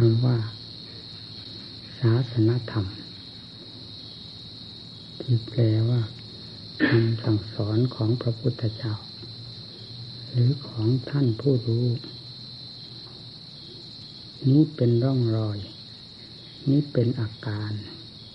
[0.00, 0.38] คำว่า
[1.98, 2.86] ศาสนธรรม
[5.20, 6.00] ที่แปลว่า
[6.88, 8.94] คำสั่งสอนของพระพุทธเจ้า
[10.30, 11.86] หรือของท่านผู้รู้
[14.48, 15.58] นี้เป็นร่องรอย
[16.68, 17.72] นี้เป็นอาการ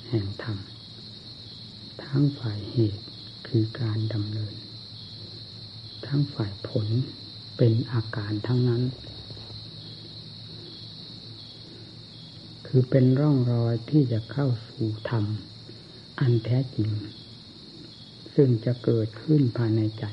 [0.09, 0.57] แห่งธรรม
[2.03, 3.03] ทั้งฝ่ายเหตุ
[3.47, 4.53] คือการดำเนิน
[6.05, 6.87] ทั้งฝ่ายผล
[7.57, 8.83] เป็นอาการทั้งนั้น
[12.73, 15.25] คือเป็นร่องรอยที่จะเข้าสู่ธรรม
[16.19, 16.89] อันแท้จริง
[18.35, 20.05] ซึ่งจะเกิดขึ้นภายในใจ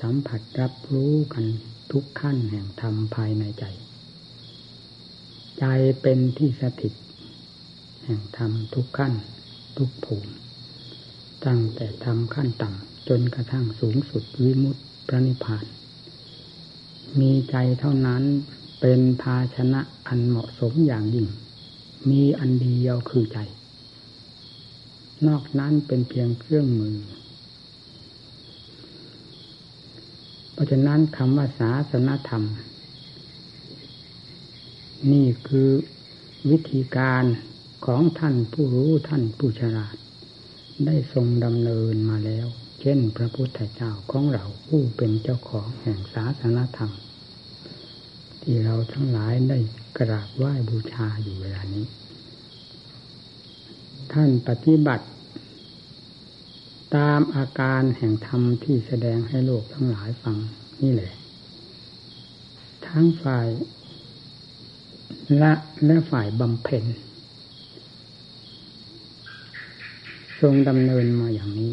[0.00, 1.44] สัมผัสรับรู้กัน
[1.92, 3.64] ทุกขั้นแห่งธรรมภายในใจ
[5.58, 5.64] ใจ
[6.02, 6.94] เป็นที่สถิต
[8.04, 9.12] แห่งธรรมทุกขั้น
[9.76, 10.32] ทุกภูมิ
[11.46, 15.64] ตั้งแต่ธรรมขั้นต่ำจนกระทั่งสูงสุดวิมุตติพระนิพพาน
[17.20, 18.22] มีใจเท่านั้น
[18.86, 21.26] เป็นภาชนะอันเหมาะสมอย่างยิ่ง
[22.10, 23.38] มีอันเดียวคือใจ
[25.26, 26.96] นอกนั้นเป็นเพียงเครื่องมือ
[30.52, 32.42] เพราะฉะนั้นคำว่าศาสนธรรม
[35.12, 35.70] นี่คือ
[36.50, 37.24] วิธีการ
[37.86, 39.96] ของท่านผู้รู้ท่านผู้ฉลาด
[40.86, 42.46] ได้ทรงดำเนินมาแล้ว
[42.80, 46.92] เช่นพระพุทธเจ้าของเราผู้เป็นเจ้าของแห่งศาสนธรรม
[48.46, 49.58] ที่เราทั้งหลายได้
[49.98, 51.86] กราบไหว้บูชาอยู่เวลานี้
[54.12, 55.06] ท่านปฏิบัติ
[56.96, 60.36] ตามอาการแห่งธรรมที่แสดงให้โลกทั้งหลายฟัง
[60.82, 61.12] นี่แหละ
[62.86, 63.48] ทั้งฝ่าย
[65.42, 65.52] ละ
[65.86, 66.84] และฝ่ายบำเพ็ญ
[70.40, 71.72] ทรงดำเนินมาอย่างนี้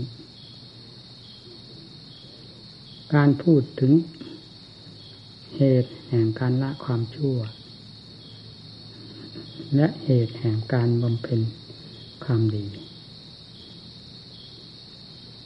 [3.13, 3.91] การพูดถึง
[5.55, 7.37] เหตุแห่งการละความชั่ว
[9.75, 11.41] และเหตุแห่งการบำเพ็ญ
[12.23, 12.65] ความดี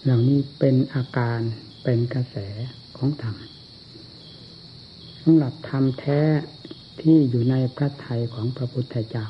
[0.03, 1.39] เหล่านี้เป็นอาการ
[1.83, 2.35] เป็นกระแส
[2.97, 3.35] ของธรรม
[5.21, 6.21] สำหรับธรรมแท้
[7.01, 9.27] ที่อยู่ในพระทัยของพระพุทธเจ้า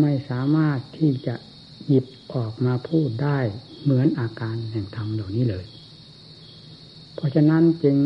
[0.00, 1.34] ไม่สามารถที่จะ
[1.86, 3.38] หยิบออกมาพูดได้
[3.82, 5.64] เหมือนอาการแห่งธรรมเหล่านี้เลย
[7.14, 7.96] เพราะฉะนั้นจึง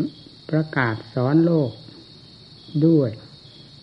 [0.51, 1.71] ประกาศสอนโลก
[2.87, 3.09] ด้วย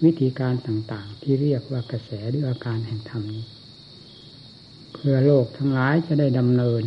[0.04, 3.44] วิธีการต่างๆ ที่เรียกว่ากระแสหรืออาการแห่งธรรมนี้
[4.92, 6.82] เพื่อโลกทั้งหลายจะได้ดำเนิน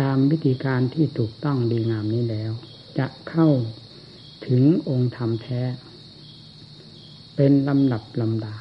[0.00, 2.52] ตามวิธีการที่ถูกต้องดีงามนี้แล้ว
[2.98, 3.48] จะเข้า
[4.46, 5.62] ถึงองค์ธรรมแท้
[7.36, 8.56] เป็นลำดับลำดา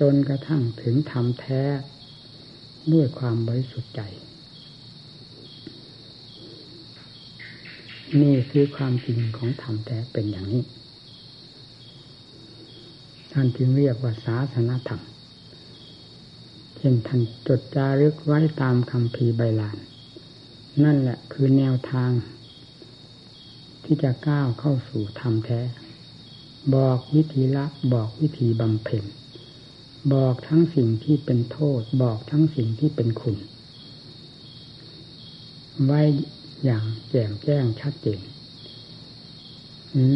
[0.00, 1.62] จนกระทั่งถึงธรรมแท้
[2.92, 4.02] ด้วยความบริสุทธิ์ใจ
[8.20, 10.64] นี่คือความจริงของธรรมแท้เป็นอย่างนี้
[13.32, 15.02] ท่านจึงเรียกว่าศาสนธรรม
[16.76, 19.78] เช่นท่านจดจารึกไว้ตามคำพีใบลาน
[20.84, 22.10] นั่นแหละคือแนวทาง
[23.84, 25.60] ที่จะก้าวเข้าสู่ธรรมแท้
[26.74, 29.04] บอกวิธีละบอกวิธีบำเพ็ญ
[30.14, 33.36] บอกทั้งสิ่งที่เป็นโทษ บอกทั้งสิ่งที่เป็นคุณ
[35.86, 36.02] ไว้
[36.64, 38.20] อย่างแจ่มแจ้งชัดเจน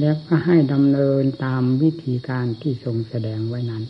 [0.01, 3.85] แล้วก็ให้ดำเนินตามวิธีการที่ทรงแสดงไว้นั้น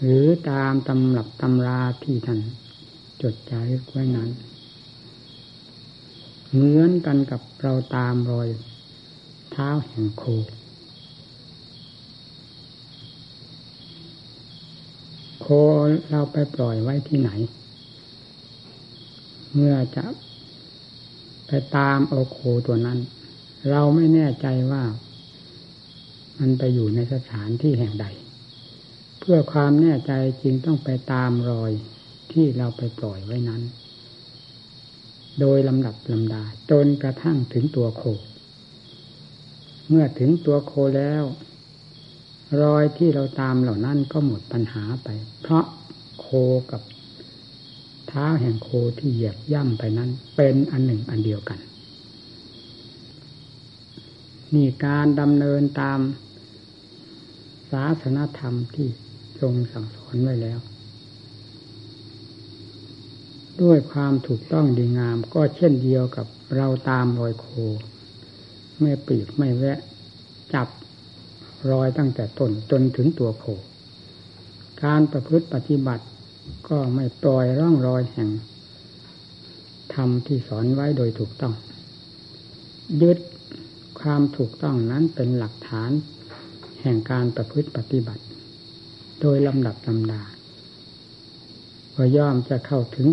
[0.00, 2.40] หรือตามตำรับตำราที่ท่าน
[3.22, 4.30] จดจารึกไว้นั้น
[6.50, 8.48] เหมือนกันกับเราตามรอย
[9.52, 10.24] เท้าแห่งโค
[15.40, 15.46] โค
[16.10, 17.30] เราไปปล่อยไว้ที่ไหน
[19.54, 20.04] เมื่อจะ
[21.54, 22.98] ไปตามเอาโคตัวนั้น
[23.70, 24.82] เราไม่แน่ใจว่า
[26.38, 28.06] มันไปอยู่ในสถานที่แห่งใด
[29.18, 31.72] เพื่อความแน่ใจจริงต้องไปตามรอย
[32.32, 33.62] ที่เราไปปล่อยไว้นั้น
[35.40, 38.02] โดยลำดับลำดา จนกระทั่งถึงตัวโค
[39.88, 41.24] เมื่อถึงตัวโคแล้ว
[42.62, 45.08] รอยที่เราตามเหล่านั้นก็หมดปัญหาไป
[45.40, 45.64] เพราะ
[46.20, 46.26] โค
[46.70, 46.82] กับ
[48.14, 48.68] เท้าแห่งโค
[48.98, 51.58] ที่เหยียบย่ำไปนั้น เป็นอันหนึ่งอันเดียวกัน
[54.54, 56.00] นี่การดำเนินตาม
[57.70, 58.88] ศาสนธรรมที่
[59.40, 60.58] ทรงสั่งสอนไว้แล้ว
[63.62, 66.26] ด้วยความถูกต้องดีงามก็เช่นเดียวกับ
[66.56, 67.46] เราตามรอยโค
[68.80, 69.78] ไม่ปีกไม่แวะ
[70.54, 70.68] จับ
[71.70, 73.44] รอยตั้งแต่ต้นจนถึงตัวโค
[74.84, 76.04] การประพฤติปฏิบัติ
[76.72, 78.30] ก็ไม่ปล่อยร่องรอยแห่ง
[79.94, 81.54] ธรรมที่สอนไว้โดยถูกต้อง
[83.02, 83.18] ยึด
[84.00, 85.90] ความถูกต้องนั้นเป็นหลักฐาน
[86.82, 88.22] แห่งการประพฤติปฏิบัติ
[89.20, 90.22] โดยลำดับลำดา
[91.94, 93.06] ก็ย่อมจะเข้าถึง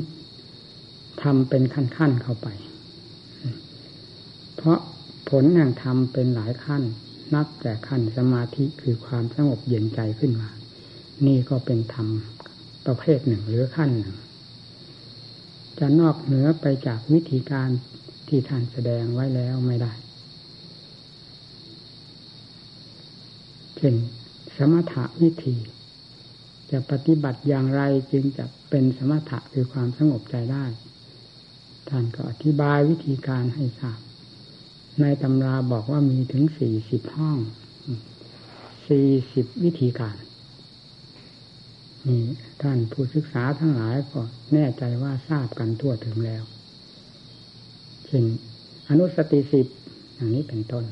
[1.21, 2.47] ทำเป็นขั้นๆเข้าไป
[4.55, 4.79] เพราะ
[5.29, 6.83] ผลแห่งธรรมเป็นหลายขั้น
[7.33, 10.49] นับแต่ขั้นสมาธิคือความสงบเย็นใจขึ้นมา
[11.25, 12.09] นี่ก็เป็นธรรม
[12.85, 14.17] ประเภทหนึ่งหรือขั้นหนึ่ง
[15.79, 17.69] จะนอกเหนือไปจากวิธีการ
[18.27, 19.93] ที่ท่านแสดงไว้แล้วไม่ได้
[23.77, 23.95] เช่น
[24.55, 25.55] สมถะวิธี
[26.71, 27.81] จะปฏิบัติอย่างไร
[28.11, 30.65] จึงจะเป็นสมถะคือความสงบใจได้
[31.89, 33.99] ท่านก็อธิบายวิธีการให้ทราบ
[35.01, 37.37] ในตำราบอกว่ามีถึงสี่สิบห้อง
[38.87, 40.15] สี่สิบวิธีการ
[42.09, 42.23] นี่
[42.61, 44.21] ท่านผู้ศึกษาทั้งหลายก็
[44.53, 46.43] แน่ใจว่าทราบกันทั่วถึงแล้ว
[48.05, 48.23] เช่น
[48.89, 49.67] อนุสติสิบ
[50.15, 50.85] อย่างนี้เป็นต้น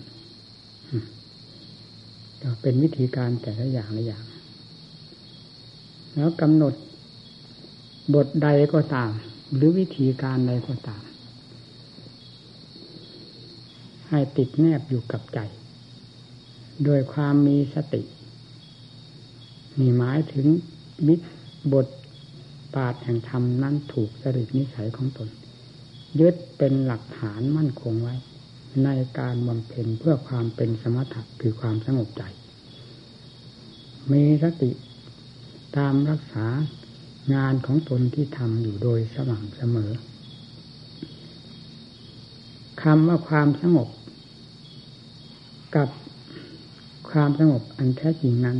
[2.42, 4.24] ก็เป็นวิธีการแต่ละอย่างละอย่าง
[6.16, 6.74] แล้วกำหนด
[8.14, 9.12] บทใดก็ตาม
[9.56, 11.04] หรือวิธีการใดก็ตาม
[14.10, 15.40] ให้ติดแนบอยู่กับใจ
[16.86, 18.02] โดยความมีสติ
[19.80, 20.48] มีหมายถึง
[21.08, 21.16] มิ
[21.74, 21.88] บท
[22.74, 25.30] ปาฏแห่งธรรมนั้นถูกจริตนิสัยของตน
[26.20, 28.16] ยึดเป็นหลักฐานมั่นคงไว้
[28.84, 28.90] ใน
[29.20, 32.24] การบำเพ็ญเพื่อความเป็นสมถะคือความสงบใจ
[34.12, 34.72] มีสติ
[35.78, 36.46] ตามรักษา
[37.34, 39.92] งานของตนที่ทำอยู่โดยสม่ำเสมอ
[42.82, 43.90] คำว่าความสงบ
[45.76, 45.90] กับ
[47.10, 48.58] ความสงบอันแท้จริงนั้น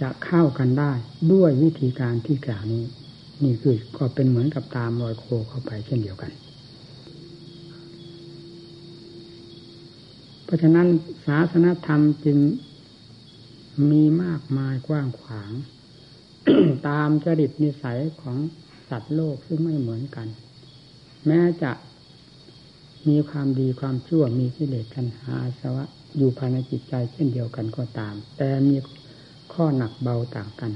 [0.00, 0.92] จะเข้ากันได้
[1.32, 2.84] ด้วยวิธีการที่กล่าวนี้
[3.42, 6.32] นี่คือก็เป็นเหมือนกับตามรอยโคเข้าไปเช่นเดียวกัน
[10.44, 10.86] เพราะฉะนั้น
[11.26, 12.38] ศาสนธรรมจึง
[13.90, 15.50] มีมากมายกว้างขวาง
[16.88, 18.36] ตามจริตนิสัยของ
[18.88, 20.26] สัตว์โลกซึ่งไม่เหมือนกัน
[21.26, 21.72] แม้จะ
[23.08, 25.84] มีความดีความชั่วมีกิเลสกันหาสวะ
[26.16, 28.76] อยู่ภายในจิตใจเช่นเดียวกันก็ตาม แต่มี
[29.52, 30.72] ข้อหนักเบาต่างกัน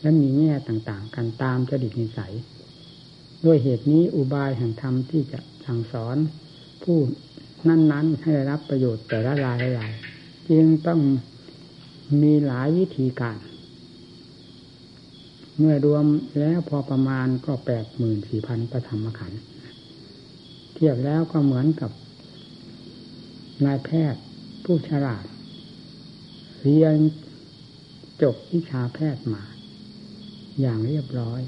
[0.00, 2.34] และมีแง่ต่างๆ กันตามจดิตนิสัย
[3.44, 6.16] ด้วยเหตุนี้อุบายแห่งธรรมที่จะสั่งสอน
[6.82, 6.98] ผู้
[7.68, 9.88] นั้น ๆ ให้ได้รับประโยชน์แต่ละรายละ
[10.50, 11.00] จึงต้อง
[12.22, 13.38] มีหลายวิธีการ
[15.58, 16.04] เมื่อรวม
[16.38, 19.40] แล้วพอประมาณก็แปดหมื่นสี่พันประธรรมขันธ์
[20.74, 21.90] เทียบแล้วก็เหมือนกับ
[23.64, 24.22] นายแพทย์
[24.64, 25.24] ผู้ฉลาด
[26.60, 26.96] เรียน
[28.22, 29.42] จบวิชาแพทย์มา
[30.60, 31.40] อย่างเรียบร้อย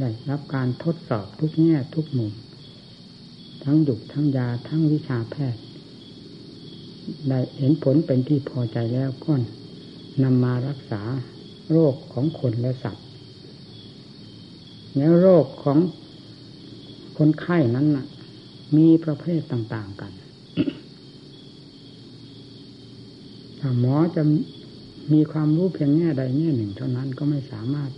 [0.00, 2.32] ได้รับการทดสอบทุกแง่ทุกมุม
[3.64, 5.62] ทั้งหยุกทั้งยาทั้งวิชาแพทย์
[7.28, 9.32] ได้เห็นผลเป็นที่พอใจแล้วก็
[10.22, 11.02] นำมารักษา
[11.70, 13.06] โรคของคนและสัตว์
[14.96, 15.78] แล้วโรคของ
[17.18, 18.06] คนไข้นั้นนะ
[18.76, 20.12] มีประเภทต่าง ๆกัน
[23.80, 24.22] หมอจะ
[25.12, 27.90] มีความรู้เพียงแง่ใดแง่หนึ่ง เท่านั้นก็ไม่สามารถ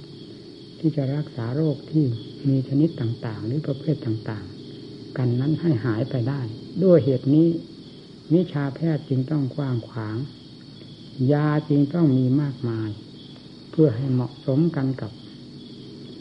[0.80, 2.04] ที่จะรักษาโรคที่
[2.48, 6.40] มีชนิดต่างๆ หรือประเภทต่างๆ กันนั้นให้หายไปได้
[6.84, 7.48] ด้วยเหตุนี้
[8.34, 10.16] วิชาแพทย์จึงต้องกว้างขวาง
[11.32, 12.90] ยาจึงต้องมีมากมาย
[13.70, 15.12] เพื่อให้เหมาะสมกันกับ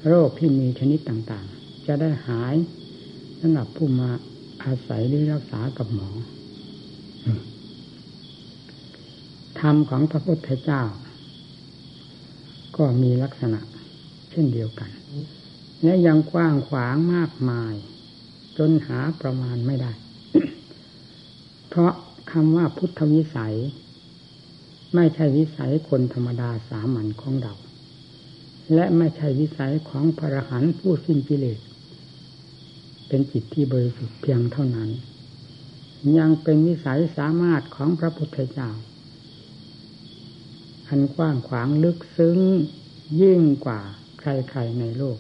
[0.08, 2.56] โรคที่มีชนิดต่างๆ จะได้หาย
[3.40, 4.10] สำหรับผู้มา
[4.64, 6.10] อาศัยหรือรักษากับหมอ
[9.62, 10.84] ธรรมของพระพุทธเจ้า
[12.78, 13.60] ก็มีลักษณะ
[14.32, 14.90] เช่นเดียวกัน
[15.84, 17.74] และยังกว้างขวางมากมาย
[18.58, 19.92] จนหาประมาณไม่ได้
[21.70, 21.94] เพราะ
[22.32, 23.56] คำว่าพุทธวิสัย
[24.96, 27.54] ไม่ใช่วิสัยคนธรรมดาสามัญของเรา
[28.74, 31.60] และไม่ใช่วิสัยของพระหันผู้สิ้นกิเลส
[33.08, 34.90] เป็นจิตที่บริสุทธิ์เพียงเท่านั้น
[36.18, 38.70] ยังเป็นวิสัยสามารถของพระพุทธเจ้า
[40.88, 42.40] อันกว้างขวางลึกซึ้ง
[43.22, 43.80] ยิ่งกว่า
[44.20, 45.18] ใครๆในโลก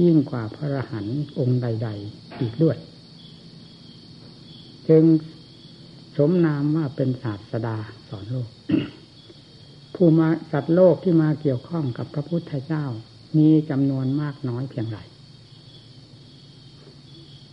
[0.00, 2.76] ยิ่งกว่าพระรหันต์องค์ใด ๆ อีกด้วย
[4.88, 5.04] จึง
[6.16, 7.76] สมนามว่าเป็นศาสดา
[8.08, 8.48] สอนโลก
[9.94, 12.84] ผู้มาสัตว์โลกที่มาเกี่ยวข้องกับพระพุทธเจ้า
[13.36, 14.98] มีจำนวนมากน้อยเพียงไร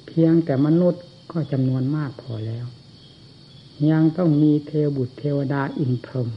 [0.08, 2.66] เพียงแต่มนุษย์ก็จำนวนมากพอแล้ว
[3.90, 6.30] ยังต้องมีเทวบุตรเทวดาอินพรหม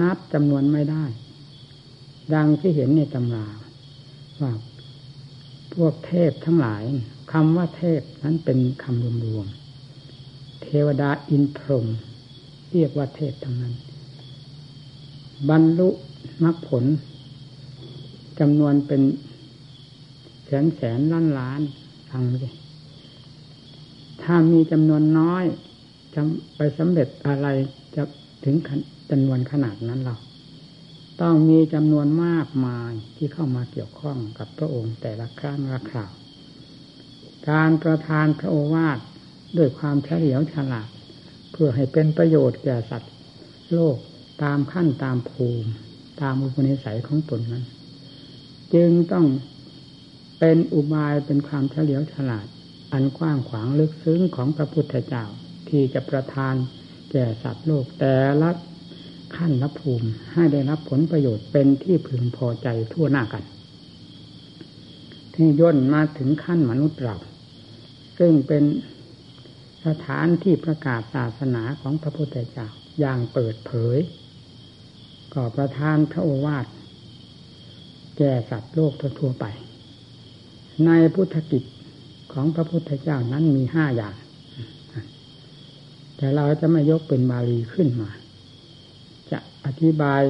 [0.00, 1.04] นับจำนวนไม่ได้
[2.34, 3.46] ดังที่เห็นในตำรา
[4.40, 4.52] ว่า
[5.74, 6.82] พวกเทพทั้งหลาย
[7.32, 11.86] คำว่าเทพนั้นเป็นคำรวมๆ เทวดาอินพรหม
[12.70, 13.74] เรียกว่าเทพทั้งนั้น
[15.48, 15.88] บรรลุ
[16.44, 16.84] มรรคผล
[18.40, 19.02] จำนวนเป็น
[20.44, 21.60] แสนแสนล้านล้าน
[22.10, 22.50] ฟังดิ
[24.22, 25.44] ถ้ามีจำนวนน้อย
[26.14, 26.20] จะ
[26.56, 27.46] ไปสำเร็จอะไร
[27.94, 28.02] จะ
[28.44, 28.56] ถึง
[29.12, 30.16] จำนวนขนาดนั้นเรา
[31.22, 36.12] ต้องมีจำนวนมากมายที่เข้ามาเกี่ยวข้องกับพระองค์แต่ละครั้งละคราว
[37.50, 38.98] การประทานพระโอวาท
[39.56, 40.88] ด้วยความเฉลียวฉลาด
[41.52, 43.12] เพื่อให้เป็นประโยชน์แก่สัตว์
[43.72, 43.96] โลก
[44.42, 45.70] ตามขั้นตามภูมิ
[46.20, 47.64] ตามอุปนิสัยของตนนั้น
[48.74, 49.26] จึงต้อง
[50.38, 52.46] เป็นอุบายเป็นความเฉลียวฉลาด
[52.92, 55.24] อันกว้างขวางลึกซึ้งของพระพุทธเจ้า
[55.68, 56.54] ที่จะประทาน
[57.10, 58.50] แก่สัตว์โลกแต่ละ
[59.36, 63.44] ขั้นละภูมิให้ได้รับผลประโยชน์เป็นที่พึงพอใจทั่วหน้ากัน
[65.34, 67.16] ที่ย่นมาถึงขั้นมนุษย์เรา
[68.18, 68.64] ซึ่งเป็น
[69.86, 72.68] สถานที่ประกาศศาสนาของพระพุทธเจ้า
[73.00, 73.98] อย่างเปิดเผย
[75.34, 76.66] ก่อประทานพระโอวาท
[78.18, 79.44] แก่สัตว์โลกทั่วไป
[80.86, 81.62] ในพุทธกิจ
[82.32, 84.14] ของพระพุทธเจ้านั้นมีห้าอย่าง
[86.16, 88.10] แต่เราจะไม่ยกเป็นบาลีขึ้นมา
[89.32, 90.20] จะอธิบาย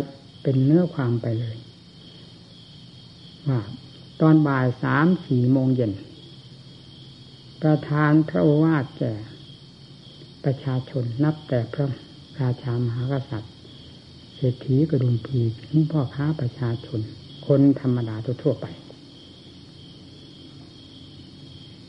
[0.43, 1.57] เป็นเนื้อความไปเลย
[3.49, 3.61] ว่า
[4.21, 5.93] ตอนบ่ายสามสี่โมงเย็น
[7.63, 9.13] ประธานพระโอวาทแก่
[10.45, 11.87] ประชาชนนับแต่พระ
[12.41, 13.53] ราชามหากษัตริย์
[14.35, 17.01] เศรษฐีกระดุมพีถึงพ่อค้าประชาชน
[17.47, 18.67] คนธรรมดาทั่วไป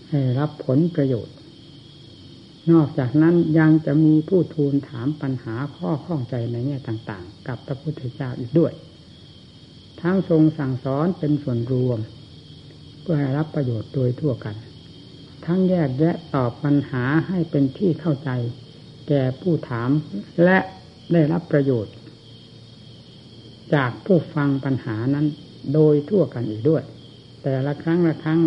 [0.10, 1.36] ให้รับผลประโยชน์
[2.72, 8.74] นอกจากนั้นยังจะมีผู้ทูลถามปัญหาข้อข้องใจในแง่ต่างๆ กับพระพุทธเจ้าอีกด้วย
[10.02, 12.00] ทั้งทรงสั่งสอนเป็นส่วนรวม
[13.02, 14.56] เพื่อให้รับประโยชน์โดยทั่วกัน
[15.46, 18.30] ทั้งแยกแยะตอบปัญหาให้เป็นที่เข้าใจ
[19.08, 19.90] แก่ผู้ถาม
[20.44, 20.58] และ
[21.14, 21.94] ได้รับประโยชน์
[23.76, 25.26] จากผู้ฟังปัญหานั้น
[25.74, 26.84] โดยทั่วกันอีกด้วย
[27.44, 28.40] แต่ละครั้งละครั้ง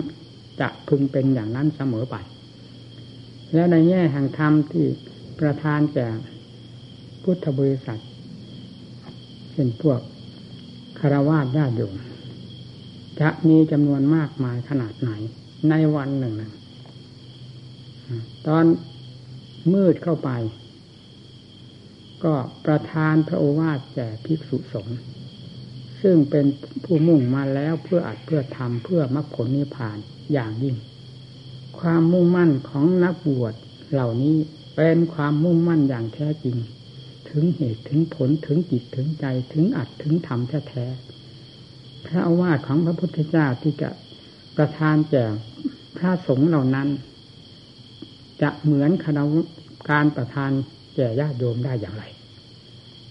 [0.60, 2.16] จะพึงเป็นอย่างนั้นเสมอไป
[3.54, 4.86] และในแง่แห่งธรรมที่
[5.40, 6.08] ประทานแก่
[7.22, 8.00] พุทธบริษัท
[9.52, 10.00] เป็นพวก
[10.98, 11.94] คารวะญาติโยม
[13.20, 15.10] จะมีจำนวนมากมายขนาดไหน
[15.70, 16.52] ในวันหนึ่งนะ
[18.46, 18.64] ตอน
[19.72, 20.30] มืดเข้าไป
[22.24, 22.34] ก็
[22.66, 24.98] ประทานพระโอวาทแก่ภิกษุสงฆ์
[26.02, 26.46] ซึ่งเป็น
[26.84, 29.96] ผู้มุ่งมาแล้วเพื่ออัดเพื่อทำเพื่อมรรคผลนิพพาน
[30.32, 30.76] อย่างยิ่ง
[31.80, 33.54] ความมุ่งมั่นของนักบวช
[33.92, 34.36] เหล่านี้
[34.76, 36.56] เป็นความมุ่งมั่นอย่างแท้จริง
[37.30, 43.90] ถึงเหตุถึงผลถึงจิตถึงใจถึงอัดถึงธรรมแท้ๆพระอาวาสของพระพุทธเจ้าที่จะ
[44.56, 45.24] ประทานแก่
[45.96, 46.88] พระสงฆ์เหล่านั้น
[48.42, 49.22] จะเหมือนคณะ
[49.90, 50.50] การประทาน
[50.96, 52.04] แก่ญาติโยมได้อย่างไร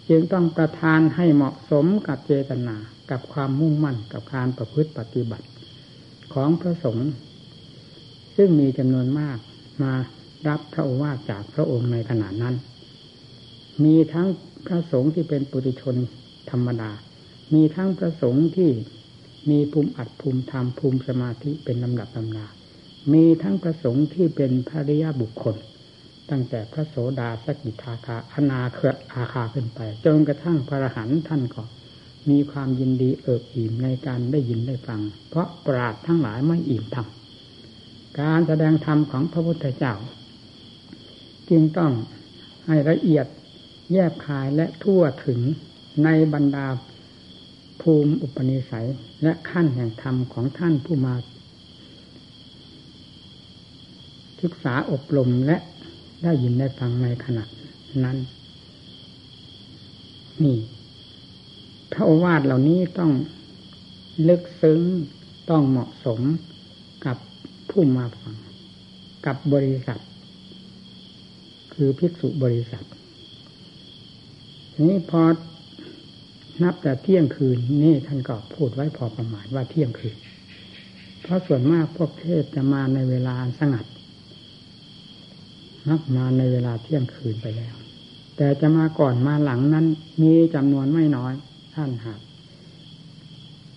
[0.10, 2.75] จึงต้องประทานให้เหมาะสมกับเจตนา
[3.12, 5.48] กับความมุ่งมั่นกับการประพฤติปฏิบัติ
[6.34, 7.10] ของพระสงฆ์
[8.36, 9.38] ซึ่งมีจำนวนมาก
[9.84, 9.94] มา
[10.48, 12.56] รับพระโอวาทจากพระองค์ในขณะนั้น
[13.84, 14.27] มีทั้ง
[14.65, 15.96] พระสงฆ์ที่เป็นปุถุชน
[16.51, 16.92] ธรรมดา
[17.54, 18.72] มีทั้งพระสงฆ์ที่
[19.50, 22.48] มีภูมิอัดภูมิธรรมภูมิสมาธิเป็นลำดับลำดา
[23.13, 25.56] มีทั้งพระสงฆ์ที่เป็นพระริยบุคคล
[26.30, 31.63] ตั้งแต่พระโสดาสกิทาคาอนาเครืออาคาขึ้นไป จนกระทั่งพระอรหันต์ท่านก็
[32.30, 37.25] มีความยินดีเอิบอิ่มในการได้ยินได้ฟัง เพราะปราดทั้งหลายไม่อิ่มทำ
[38.19, 39.95] การแสดงธรรมของพระพุทธเจ้า
[41.50, 41.91] จึงต้อง
[42.65, 43.25] ให้ละเอียด
[43.91, 45.39] แยบคายและทั่วถึง
[46.03, 46.67] ในบรรดา
[47.81, 48.88] ภูมิอุปนิสัย
[49.24, 51.15] และขั้นแห่งธรรมของท่านผู้มา
[54.41, 55.57] ศึกษาอบรมและ
[56.24, 57.43] ได้ยินได้ฟังในขณะ
[58.03, 58.17] นั้น
[60.43, 60.57] นี่
[61.91, 63.12] พระโอวาทเหล่านี้ต้อง
[64.27, 64.79] ลึกซึ้ง
[65.50, 66.22] ต้องเหมาะสม
[67.77, 68.36] ผู้มาฟัง
[69.25, 70.01] กับบริษัท
[71.74, 72.86] คือภิกษุบริษัท
[74.82, 75.22] นี้พอ
[76.63, 80.17] นับแต่เที่ยงคืนนี่ท่านก็พูดไว้พอประมาณว่าเที่ยงคืน
[81.22, 83.86] เพราะส่วนมากพวกเทศจะมาในเวลาสงัด
[85.88, 87.75] มักมาในเวลาเที่ยงคืนไปแล้ว
[88.38, 89.86] แต่จะมาก่อนมาหลังนั้น
[90.22, 91.34] มีจำนวนไม่น้อย
[91.75, 92.20] ท่านหาก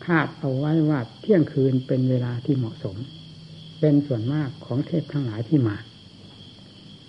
[0.04, 2.96] คาดเอาไว้ว่าเที่ยงคืนเป็นเวลาที่เหมาะสม
[3.80, 5.76] เป็นส่วนมากของเทพทั้งหลายที่มา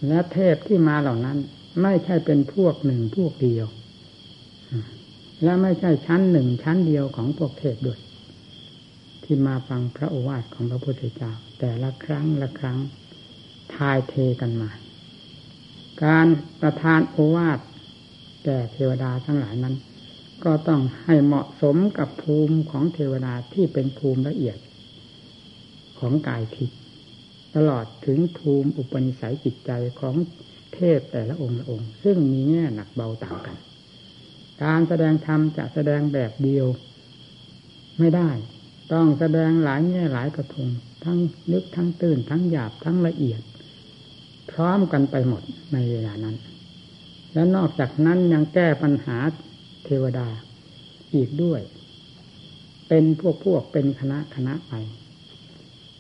[0.07, 1.37] และเทพที่มาเหล่านั้น
[1.81, 3.67] ไม่ใช่เป็นพวกหนึ่งพวกเดียว
[5.43, 7.99] และไม่ใช่ชั้นหนึ่งชั้นเดียวของพวกเทพด้วย
[9.23, 12.77] ที่มาฟังพระโอวาทของพระพุทธเจ้า แต่ละครั้งละครั้ง
[13.75, 14.69] ทายเทกันมา
[16.03, 16.27] การ
[16.61, 17.59] ประทานโอวาท
[18.45, 19.75] แก่เทวดาทั้งหลายนั้น
[20.43, 24.57] ก็ต้องให้เหมาะสมกับภูมิของเทวดาที่เป็นภูมิละเอียด
[25.99, 26.77] ของกายทิพย์
[27.55, 30.15] ตลอดถึงภูมิอุปนิสัยจิตใจของ
[30.73, 33.57] เทพแต่ละองค์ละองค์ ซึ่งมีแง่หนักเบาต่างกัน
[34.63, 36.67] การแสดงธรรมจะแสดงแบบเดียว
[37.99, 38.29] ไม่ได้
[38.93, 40.69] ต้องแสดงหลายแง่หลายกระทง
[41.03, 41.17] ทั้ง
[41.51, 43.41] นึกทั้งตื่นทั้งหยาบทั้งละเอียด
[44.51, 46.35] พร้อมกันไปหมดในเวลานั้น
[47.33, 49.17] และนอกจากนั้นยังแก้ปัญหา
[49.85, 50.27] เทวดา
[51.15, 51.61] อีกด้วย
[52.87, 54.73] เป็นพวกพวกเป็นคณะคณะไป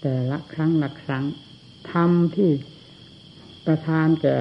[0.01, 1.23] แต่ละครั้งละครั้ง
[1.91, 2.51] ธรรมที่
[3.65, 4.37] ประทานแก่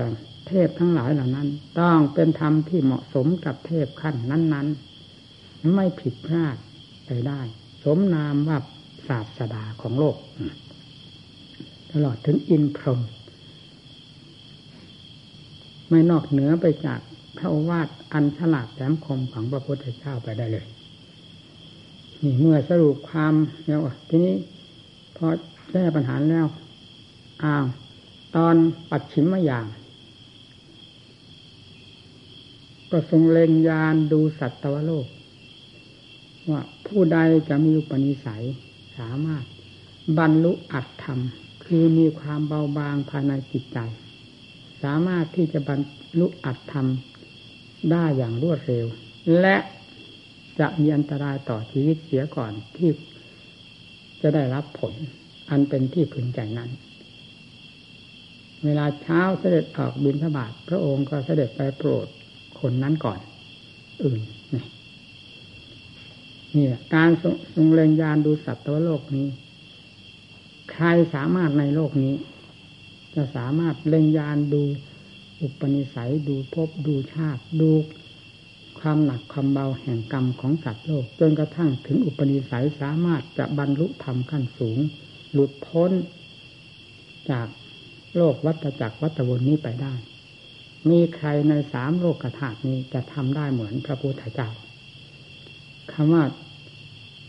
[0.49, 1.49] เทพทั้งหลายเหล่านั้น
[1.81, 4.67] ต้องเป็นธรรมที่เหมาะสมกับเทพขั้นนั้น
[5.21, 6.57] ๆ ไม่ผิดพลาด
[7.07, 7.41] ไปได้
[7.85, 8.59] สมนามว่า
[9.09, 10.17] ศาสดาของโลก
[11.93, 13.01] ตลอดถึงอินพรหม
[15.89, 17.01] ไม่นอกเหนือไปจาก
[17.39, 20.67] พระวาทอันฉลาดแหลมคมของพระพุทธเจ้าไปได้เลย
[22.23, 23.35] นี่เมื่อสรุปความ
[23.67, 24.35] แล้วทีนี้
[25.19, 25.29] พอ
[25.71, 26.47] แก้ปัญหาแล้ว
[27.45, 27.65] อ้าว
[28.37, 28.55] ตอน
[28.91, 29.67] ปัดฉิมมาอย่าง
[32.91, 35.07] ก็ทรงเล็งยานดูสัตวโลก
[36.51, 38.45] ว่าผู้ใดจะมีอุปนิสัย
[38.99, 39.45] สามารถ
[40.19, 41.19] บรรลุอัตธรรม
[41.65, 43.79] คือมีความเบาบางภายในจิตใจ
[44.83, 45.81] สามารถที่จะบรร
[46.19, 46.87] ลุอัตธรรม
[47.91, 48.87] ได้อย่างรวดเร็ว
[49.41, 49.57] และ
[50.59, 52.91] จะมีอันตรายต่อชีวิตเสียก่อนที่
[54.23, 54.95] จะได้รับผล
[55.51, 56.71] อันเป็นที่พึงใจนั้น
[58.65, 62.07] เวลาเช้าเสด็จออกบินทบาทพระองค์ก็เสด็จไปโปรด
[62.61, 63.19] คนนั้นก่อน
[64.03, 64.21] อื่น
[64.55, 64.65] นี่
[66.57, 67.11] นี่การ
[67.55, 69.27] ทรงเล็งยานดูสัตว์ตัวโลกนี้
[70.73, 72.15] ใครสามารถในโลกนี้
[73.15, 74.63] จะสามารถเล็งยานดู
[75.43, 77.71] อุปนิสัยดูพบดูชาติดู
[78.81, 84.79] ความหนักความเบาแห่งกรรมของสัตว์โลก จนกระทั่งถึงอุปนิสัยสามารถจะบรรลุธรรมขั้นสูง
[85.33, 85.91] หลุดพ้น
[87.31, 87.47] จาก
[88.17, 89.95] โลกวัฏจักรวัฏวนนี้ไปได้
[90.91, 94.51] มีใครในสามโลกธาตุนี้จะทำได้เหมือนพระพุทธเจ้า
[95.93, 96.25] คำว่า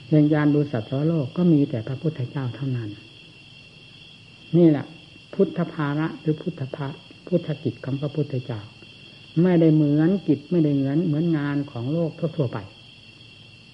[0.08, 2.90] เรียงยานดูสัตว์โลกก็มีแต่พระพุทธเจ้าเท่านั้น
[4.58, 4.86] นี่แหละ
[5.34, 6.88] พุทธภาระหรือพุทธภา
[7.28, 8.62] พุทธกิจของพระพุทธเจ้า
[9.44, 12.58] ไม่ได้เหมือนกิจไม่ได้เหมือนเหมือนงานของโลกทั่วๆไป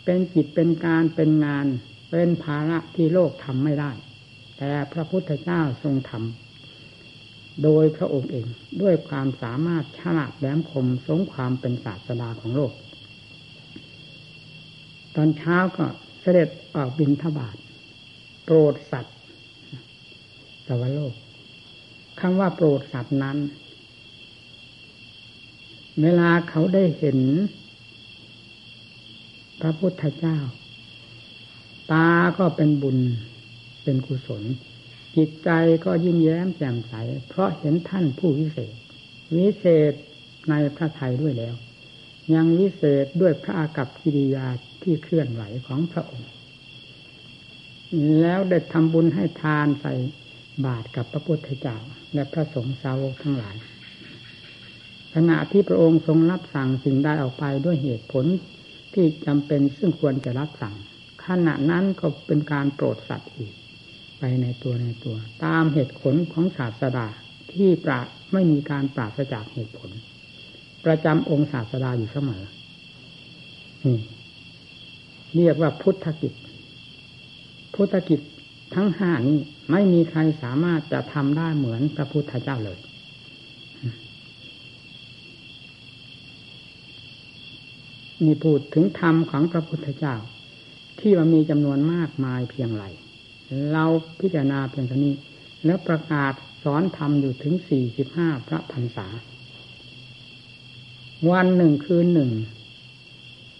[0.06, 1.66] เป็นกิจเป็นการเป็นงาน
[2.12, 3.92] เป็นภาระที่โลกทำไม่ได้
[4.58, 8.46] แต่พระพุทธเจ้าทรงทำโดยพระองค์เอง
[8.82, 12.72] ด้วยความสามารถฉลาดแหลมคมสงความเป็นศาสดาของโลก
[15.16, 15.86] ตอนเช้าก็
[16.22, 17.58] เสด็จออกบินทบาท
[18.46, 19.16] โปรดสัตว์
[20.68, 21.14] สวโลก
[22.20, 23.38] คำว่าโปรดสัตว์นั้น
[26.02, 27.20] เวลาเขาได้เห็น
[29.62, 30.38] พระพุทธเจ้า
[31.92, 32.98] ตาก็เป็นบุญ
[33.84, 34.44] เป็นกุศล
[35.16, 35.50] จิตใจ
[35.86, 36.94] ก็ยิ้มแย้มแจ่มใส
[37.28, 38.74] เพราะเห็นท่านผู้วิเศษ
[39.36, 39.94] วิเศษ
[40.50, 41.56] ในพระไทยด้วยแล้ว
[42.34, 44.48] ยังวิเศษด้วยพระอากับกิริยา
[44.82, 46.32] ที่เคลื่อนไหวของพระองค์
[48.22, 49.94] แล้วได้ทำบุญให้ทานใส่
[50.66, 51.78] บาทกับพระพุทธเจ้า
[52.14, 53.56] และพระสงฆ์สาวกทั้งหลาย
[55.16, 58.26] ขณะที่พระองค์ทรงรับสั่งสิ่งใดออกไปด้วยเหตุผล
[58.94, 60.76] ที่จำเป็นซึ่งควรจะรับสั่ง
[61.26, 63.54] ขณะนั้นก็เป็นการโปรดสัตว์อีก
[64.18, 67.08] ไปในตัวในตัว ตามเหตุผลของศาสดา
[67.54, 68.00] ที่ปรา
[68.34, 69.92] ไม่มีการปราศจากเหตุผล
[70.86, 72.44] ประจำองค์ศาสดาอยู่เสมอ
[73.86, 74.00] นี่
[75.36, 76.34] เรียกว่าพุทธกิจ
[77.76, 78.20] พุทธกิจ
[78.76, 79.38] ทั้งห้านี้
[79.72, 82.80] ไม่มีใครสามารถจะทำได้เหมือนพระพุทธเจ้าเลย
[88.24, 90.16] มีพูดถึงธรรมของพระพุทธเจ้า
[91.00, 92.86] ที่ว่ามีจำนวนมากมายเพียงไร
[93.72, 93.86] เรา
[94.20, 95.16] พิจารณาเพียงเท่านี้
[95.66, 99.08] แล้วประกาศสอนธรรมอยู่ถึงสี่สิบห้าพระพรรษา
[101.32, 102.32] วันหนึ่งคืนหนึ่ง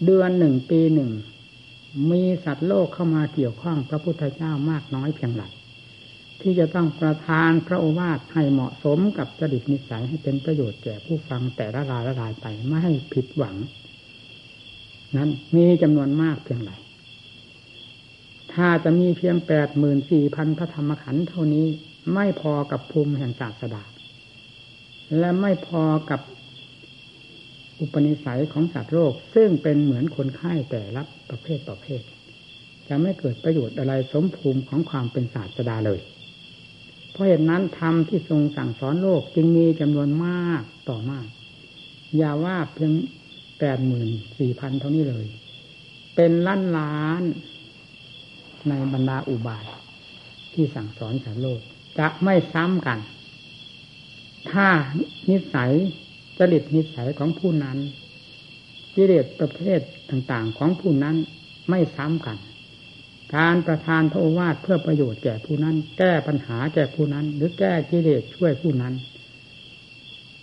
[0.04, 1.12] เดือนหนึ่งปีหนึ่ง
[2.10, 5.44] มีสัตว์โลกเข้ามาเกี่ยวข้องพระพุทธเจ้ามากน้อยเพียงไร
[6.40, 13.56] ที่จะต้องประทานพระโอวาทให้เหมาะสมกับจริตนิสัยให้เป็นประโยชน์แก่ผู้ฟังแต่ละรายละรายไปไม่ให้ผิดหวัง
[15.16, 16.72] นั้นมีจำนวนมากเพียงไร
[18.52, 21.66] ถ้าจะมีเพียงแปดหมื่นสี่พันพระธรรมขันธ์เท่านี้
[22.14, 23.82] ไม่พอกับภูมิแห่งศาสดา
[25.18, 26.20] และไม่พอกับ
[27.80, 32.00] อุปนิสัยของสัตว์โลกซึ่งเป็นเหมือนคนไข้แต่ละประเภทประเภท
[32.88, 36.00] จะไม่เกิดประโยชน์อะไรสมภูมิของความเป็นศาสดาเลย
[37.12, 41.26] เพราะเหตุนั้นธรรมที่ทรงสั่งสอนโลกจึงมีจำนวนมากต่อมาก
[42.16, 42.92] อย่าว่าเพียง
[43.58, 45.26] แปดหมื่นสี่พันเท่านี้เลย
[46.14, 47.22] เป็นล้านล้าน
[48.68, 49.66] ในบรรดาอุบาย
[50.52, 51.60] ที่สั่งสอนสารโลก
[51.98, 52.98] จะไม่ซ้ำกัน
[54.50, 54.68] ถ้า
[55.30, 55.72] นิสัย
[56.38, 57.78] จริตนิสัยของผู้นั้น
[58.94, 61.16] กิเลสประเภทต่างๆ ของผู้นั้น
[61.70, 62.38] ไม่ซ้ำกัน
[63.36, 68.94] การประทานพระโอวาทเพื่อประโยชน์แก่ผู้นั้น แก้ปัญหาแก่ผู้นั้น หรือแก้กิเลสช่วยผู้นั้น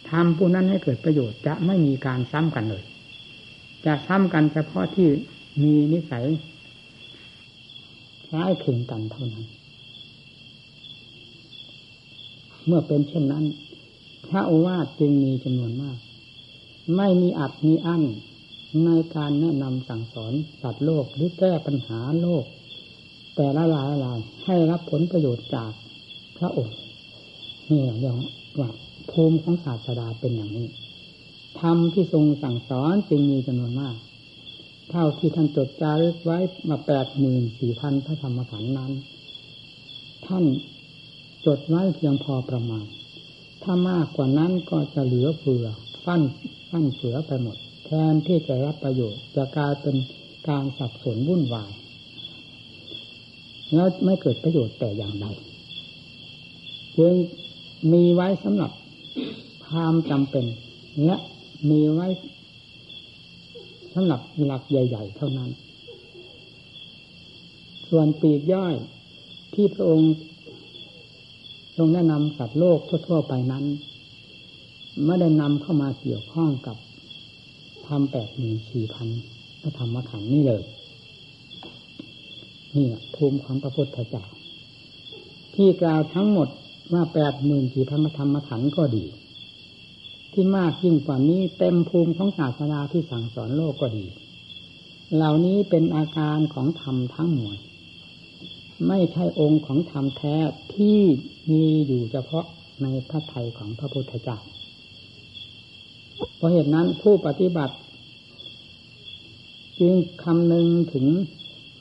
[0.09, 2.83] ทำผู้นั้นให้เกิดประโยชน์จะไม่มีการซ้ำกันเลย
[3.85, 5.07] จะซ้ำกันเฉพาะที่
[5.63, 6.25] มีนิสัย
[8.27, 9.45] คล้ายคลึงกันเท่านั้น
[12.65, 13.45] เมื่อเป็นเช่นนั้น
[14.29, 15.97] พระโอวาทจึงมีจำนวนมาก
[16.95, 18.03] ไม่มีอัดมีอั้น
[18.85, 22.45] ในการแนะนำสั่งสอนสัตว์โลกหรือแก้ปัญหาโลก
[23.35, 25.71] แต่ละลายลายให้รับผลประโยชน์จาก
[26.37, 26.77] พระองค์
[27.69, 28.15] นี่เรียก
[28.59, 28.69] ว่า
[29.11, 30.67] ภูมิของศาสดาเป็นอย่างนี้
[31.61, 33.95] ธรรมที่ทรงสั่งสอนจึงมีจำนวนมาก
[34.89, 36.37] เท่าที่ท่านจดจารึกไว้
[36.69, 38.91] มาแปดหมื่นสี่พันพระธรรมขันธ์นั้น
[40.25, 40.45] ท่าน
[41.45, 42.85] จดไว้เพียงพอประมาณ
[43.63, 45.67] ถ้ามากกว่านั้นก็จะเหลือเฟือ
[46.05, 46.21] ฟั่น
[46.69, 49.95] ฟั่นเสือไปหมด แทนที่จะรับประโยชน์จะกลายเป็น
[50.49, 51.71] การสับสนวุ่นวาย
[53.73, 55.27] แล้วไม่เกิดประโยชน์แต่อย่างใด
[56.97, 57.13] จึง
[57.93, 58.71] มีไว้สำหรับ
[59.67, 60.45] ความจำเป็น
[61.05, 61.17] และ
[61.69, 62.07] มีไว้
[63.93, 65.49] สำหรับหลักใหญ่ ๆ เท่านั้น
[67.89, 68.75] ส่วนปีกย่อย
[69.53, 70.13] ที่พระองค์
[71.77, 73.65] ทรงแนะนำสัตว์โลกทั่ว ๆ ไปนั้น
[75.05, 76.77] ไม่ได้นำเข้ามาเกี่ยวข้องกับ
[77.87, 79.07] ทำแปดหมื่นสี่พัน
[79.61, 80.63] พระธรรมขันธ์นี่เลย
[82.75, 84.25] นี่ภูมิของพระพุทธเจ้า
[85.55, 86.47] ที่กล่าวทั้งหมด
[86.93, 89.03] ว่าแปดหมื่นสี่พันพระธรรมขันธ์ก็ดี
[90.33, 94.05] ที่มากยิ่งกว่านี้เต็มภูมิของศาสนาที่สั่งสอนโลกก็ดี
[95.15, 97.57] เหล่านี้เป็นอาการของธรรมทั้งมวล
[98.87, 100.35] ไม่ใช่องค์ของธรรมแท้
[100.75, 100.99] ที่
[101.49, 102.45] มีอยู่เฉพาะ
[102.81, 104.37] ในพระทัยของพระพุทธเจ้า
[106.35, 107.75] เพราะเหตุนั้นผู้ปฏิบัติ
[109.79, 109.93] จึง
[110.23, 111.07] คำนึงถึง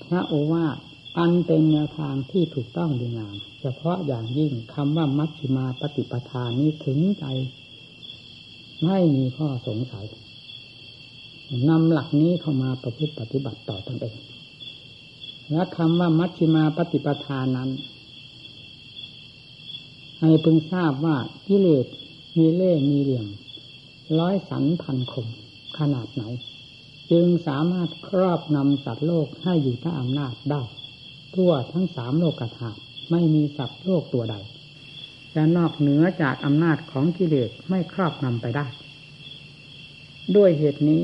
[0.05, 0.77] พระโอวาท
[1.19, 7.25] อันเป็นแนวทางที่ถูกต้องดีงาม เฉพาะอย่างยิ่งคำว่ามัชฌิมาปฏิปทานนี้ถึงใจ
[8.87, 10.07] ไม่มีข้อสงสัย
[11.69, 14.17] นำหลักนี้เข้ามาประพฤติปฏิบัติต่อตนเอง
[15.51, 17.71] และคำว่ามัชฌิมาปฏิปทานนั้น
[20.21, 21.17] ให้พึงทราบว่า
[21.47, 21.87] กิเลส
[22.37, 23.27] มีเล่มีเหลี่ยม
[24.19, 25.27] ร้อยสันพันคม
[25.79, 26.23] ขนาดไหน
[27.11, 30.63] จึงสามารถครอบนำสัตว์โลกให้อยู่ใต้อำนาจได้
[31.35, 32.79] ทั่วทั้งสามโลกธาตุ
[33.11, 34.37] ไม่มีสัตว์โลกตัวใด
[35.35, 38.67] จะนอกเหนือจากอำนาจของกิเลสไม่ครอบนำไปได้
[40.37, 41.03] ด้วยเหตุนี้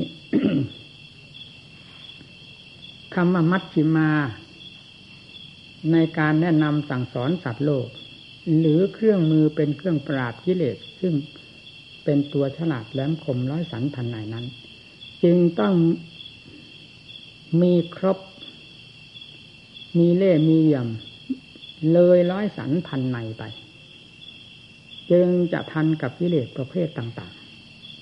[3.15, 4.09] คำว่ามัชชิมา
[5.91, 7.87] ในการแนะนำสั่งสอนสัตว์โลก
[8.59, 11.13] หรือเครื่องมือเป็นเครื่องปราบกิเลสซึ่ง
[12.03, 14.45] เป็นตัวฉลาดแหลมคมร้อยสันพันไหนนั้น
[15.23, 15.73] จึงต้อง
[17.61, 18.17] มีครบ
[19.97, 20.87] มีเล่มีเหลี่ยม
[21.93, 23.43] เลยร้อยสันพันในไป
[25.11, 27.35] จึงจะทันกับกิเลสประเภทต่าง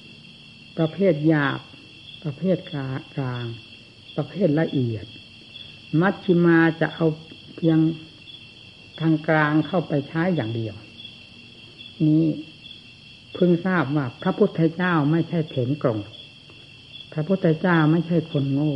[0.09, 1.59] ๆ ประเภทหยาบ
[2.23, 2.73] ประเภทก
[3.21, 3.45] ลาง
[4.17, 5.05] ประเภทละเอียด
[6.01, 7.07] มัชชิมาจะเอา
[7.55, 7.79] เพียง
[8.99, 10.75] ทางกลางเข้าไปใช้อย่างเดียว
[12.07, 12.25] นี้
[13.37, 15.99] พึงทราบว่าพระพุทธเจ้าไม่ใช่เถนกรง
[17.13, 18.75] พระพุทธเจ้าไม่ใช่คนโง่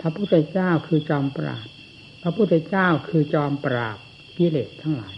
[0.00, 1.66] พระพุทธเจ้าคือจอมปราบ
[2.22, 3.98] พระพุทธเจ้าคือจอมปราบ
[4.38, 5.16] กิเลสทั้งหลาย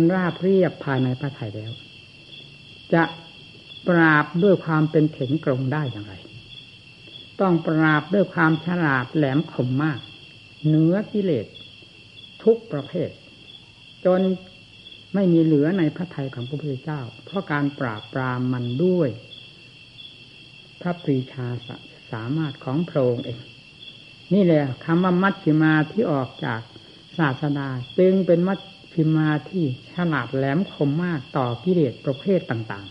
[0.00, 1.72] นราบเรียบภายในพระไถ่แล้ว
[2.94, 3.02] จะ
[3.88, 6.14] ปราบด้วยความเป็นเถนกรงได้อย่างไร
[7.40, 10.00] ต้องปราบด้วยความฉลาดแหลมคมมาก
[10.66, 11.46] เหนือกิเลส
[12.44, 13.10] ทุกประเภท
[14.04, 14.20] จน
[15.14, 19.08] ไม่มีเหลือในพระทัยของพระพุทธเจ้า เพราะการปราบปรามมันด้วย
[20.80, 21.46] พระปรีชา
[22.12, 23.40] สามารถของพระองค์เอง
[24.34, 26.60] นี่แหละคำว่ามัชฌิมาที่ออกจาก
[27.18, 27.66] ศาสนา
[27.98, 28.58] จึงเป็นมัช
[28.92, 32.86] ฌิมาที่ฉลาดแหลมคมมากต่อกิเลสประเภทต่าง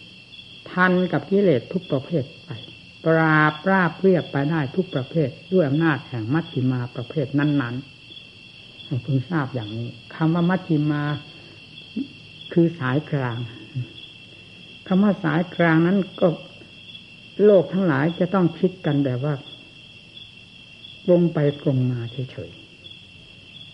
[0.00, 2.50] ๆ ทันกับกิเลสทุกประเภทไป
[3.06, 11.02] ปราบราบเรียบไปได้ทุกประเภท ด้วยอำนาจแห่งมัชฌิมาประเภทนั้นๆให้คุณทราบอย่างนี้คำว่ามัชฌิมา
[12.52, 13.38] คือสายกลาง
[14.86, 16.28] คำว่าสายกลางนั้นก็
[17.44, 19.34] โลกทั้งหลายจะต้องคิดกันแบบว่า
[21.10, 22.00] ลงไปกลงมา
[22.32, 22.50] เฉย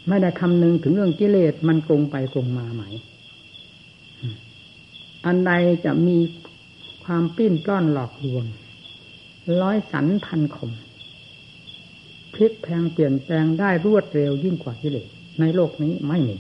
[0.09, 2.83] ไม่ได้คำนึงถึงเรื่องกิเลสมันกลงไปกลงมาไหม
[5.27, 5.53] อันใด
[5.85, 6.19] จะมี
[7.05, 8.45] ความปิ้นปล้อนหลอกลวง
[9.61, 10.71] ร้อยสันพันคม
[12.35, 15.09] พลิกแพงเปลี่ยนแปลงได้รวดเร็วยิ่งกว่ากิเลส
[15.41, 16.37] ในโลกนี้ไม่มี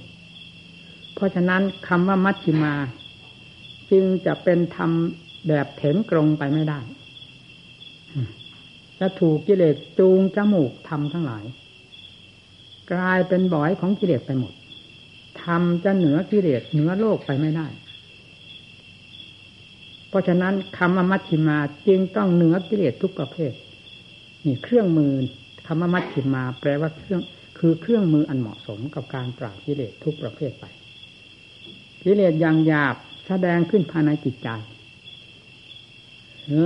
[1.14, 2.74] เพราะฉะนั้นคำว่ามัชฌิมา
[3.90, 4.90] จึงจะเป็นธรรม
[5.48, 6.80] แบบเถนกรงไปไม่ได้
[8.98, 11.44] จะถูกกิเลสจูงจมูกทำทั้งหลาย
[12.92, 14.52] กลายเป็นบ่อยของกิเลสไปหมด
[15.42, 17.66] ทำจะเหนือกิเลสเหนือโลกไปไม่ได้
[20.08, 23.52] เพราะฉะนั้นคำว่ามัชฌิมาจึงต้องเหนือกิเลสทุกประเภท
[24.44, 25.12] นี่เครื่องมือ
[25.66, 27.20] คำว่ามัชฌิมา แปลว่าเครื่อง
[27.58, 30.64] คือเครื่องมืออันเหมาะสมกับการปราบกิเลสทุกประเภทไป
[32.04, 34.48] กิเลสอย่างหยาบแสดงขึ้นภายในจิตใจ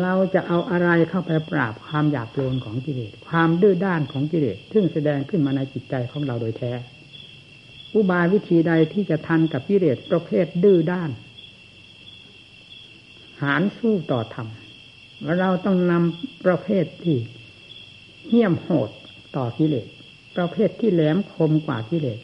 [0.02, 6.72] เราจะเอาอะไรเข้าไปปราบความหยาบโลนของกิเลสความดื้อด้านของกิเลสซึ่งแสดงขึ้นมาในจิตใจของเราโดยแท้
[7.94, 11.10] อุบายวิธีใดที่จะทันกับกิเลสประเภทดื้อด้าน
[13.42, 14.48] หารสู้ต่อธรรม
[15.38, 17.18] เราต้องนำประเภทที่
[18.28, 18.90] เหี้ยมโหด
[19.36, 19.86] ต่อกิเลส
[20.36, 22.18] ประเภทที่แหลมคมกว่ากิเลส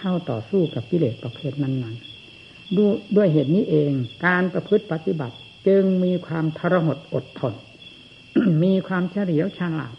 [0.00, 2.78] เข้าต่อสู้กับกิเลสประเภทนั้นๆด,
[3.16, 3.92] ด้วยเหตุนี้เอง
[4.26, 7.54] การประพฤติปฏิบัติ จึงมีความทรหดอดทน
[8.62, 9.96] มีความเฉลียวฉลาด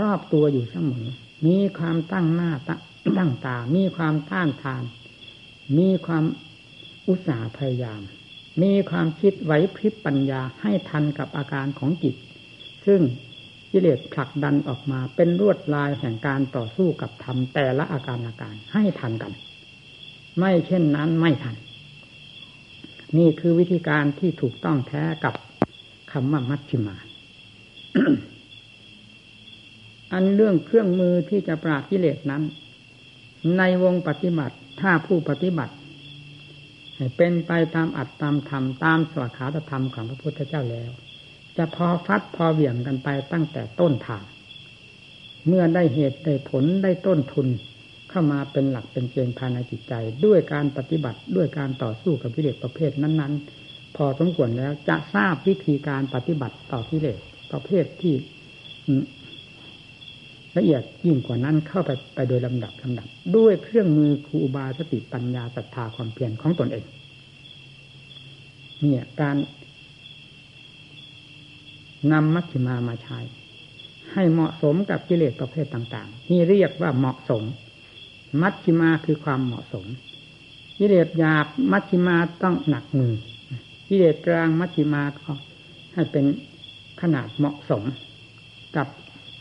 [0.00, 1.06] รอบตัวอยู่เสมอ
[1.46, 2.50] มีความตั้งหน้า
[3.18, 4.82] ตั้งตา มีความต้านทาน
[5.78, 6.24] มีความ
[7.08, 8.00] อุตสาห์พยายาม
[8.62, 12.14] มีความคิดไหวพริบปัญญาให้ทันกับอาการของจิต
[12.86, 13.00] ซึ่ง
[13.70, 19.32] กิเลสผลักดันออกมาเป็นรวดลายแห่งการต่อสู้กับธรรมแต่ละอาการอาการให้ทันกัน
[20.38, 21.56] ไม่เช่นนั้นไม่ทัน
[23.18, 25.34] นี่คือวิธีการที่ถูกต้องแท้กับ
[26.12, 26.96] คำว่ามัชฌิมา
[30.12, 32.42] อันเรื่องเครื่องมือที่จะปราบกิเลสนั้น
[33.58, 35.74] ในวงปฏิบัติ ถ้าผู้ปฏิบัติ
[37.16, 40.90] เป็นไปตามอัตตามธรรมตามสวขาธรรมของพระพุทธเจ้าแล้ว
[41.56, 44.24] จะพอฟัดพอเหวี่ยงกันไปตั้งแต่ต้นทาง
[45.46, 47.46] เมื่อได้เหตุได้ผลได้ต้นทุน
[48.12, 49.94] เข้ามาเป็นหลักเป็นเกณฑ์ภายในจิตใจ
[50.24, 57.18] ด้วยการปฏิบัติด้วยการต่อสู้กับกิเลสประเภทนั้น ๆ พอสมควรแล้วจะทราบวิธีการปฏิบัติต่อกิเลส
[57.52, 58.14] ประเภทที่
[60.56, 66.84] ละเอียดยิ่งกว่านั้นเข้าไปไปโดยลำดับลำดับ ด้วยเครื่องมือครูบาสติปัญญาศรัทธาความเพียรของตนเอง
[68.80, 69.36] เนี่ยการ
[72.12, 73.18] นำมัชฌิมามาใช้
[74.12, 77.42] ให้เหมาะสมกับกิเลสประเภทต่างๆนี่เรียกว่าเหมาะสม
[78.40, 79.86] มัชฌิมาคือความเหมาะสม
[80.78, 83.14] กิเลสหยาบมัชฌิมาต้องหนักมือ
[83.88, 85.30] กิเลสกลางมัชฌิมาก็
[85.94, 86.24] ให้เป็น
[87.00, 87.82] ขนาดเหมาะสม
[88.76, 88.86] กับ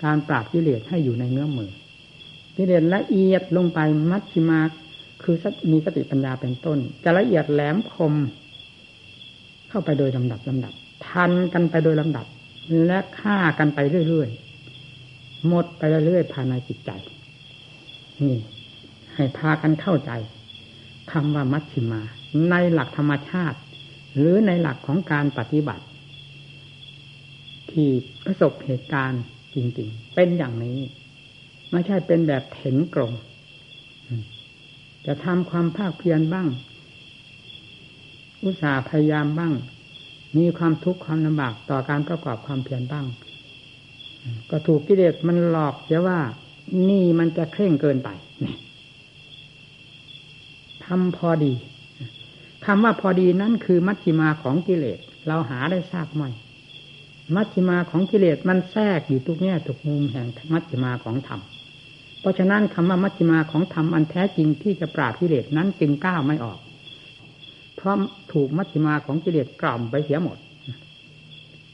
[0.03, 1.71] การปราบกิเลสให้อยู่ในเนื้อมือ
[2.57, 3.79] กิเลสละเอียดลงไป
[4.11, 4.59] มัชฌิมา
[5.23, 5.35] คือ
[5.71, 8.13] มีสติปัญญาเป็นต้น จะละเอียดแหลมคม
[9.69, 10.73] เข้าไปโดยลำดับลำดับ
[11.07, 12.25] ทันกันไปโดยลำดับ
[12.85, 16.91] และฆ่ากันไปเรื่อยๆหมดไปเรื่อยๆภายในจิตใจ
[18.21, 18.37] นี่
[19.15, 20.11] ให้พากันเข้าใจ
[21.11, 22.01] คำว่ามัชชิมา
[22.49, 23.59] ในหลักธรรมชาติ
[24.17, 25.85] หรือในหลักของการปฏิบัติ
[27.71, 27.87] ที่
[28.25, 29.23] ประสบเหตุการณ์
[29.55, 30.79] จริง ๆ เป็นอย่างนี้
[31.71, 33.13] ไม่ใช่เป็นแบบเห็นกลง
[35.05, 36.47] จะทำความภาคเพียรบ้าง
[38.43, 39.53] อุตสาห์พยายามบ้าง
[40.37, 43.05] มีความทุกข์ความลำบากต่อการประกอบความเพียรบ้าง
[44.49, 46.19] ก็ถูกกิเลสมันหลอกเสียว่า
[46.89, 48.09] นี่มันจะเคร่งเกินไป
[50.93, 51.53] ทำพอดี
[52.65, 56.23] คำว่าพอดีนั้นคือมัชฌิมาของกิเลส เราหาได้ทราบไหม
[57.35, 61.41] มัชฌิมาของกิเลสมันแทรกอยู่ทุกแง่ทุกมุมแห่งมัชฌิมาของธรรม
[62.19, 66.59] เพราะฉะนั้นคำว่ามัชฌิมาของธรรมอันแท้จริงที่จะปราบกิเลสนั้นจึงก้าวไม่ออก
[67.75, 67.95] เพราะ
[68.33, 70.37] ถูกมัชฌิมาของกิเลสกล่อมไปเสียหมด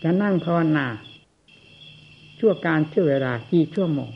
[0.03, 0.85] จะนั่งภาวนา
[2.39, 4.09] ชั่วการชั่วเวลากี่ชั่วโมง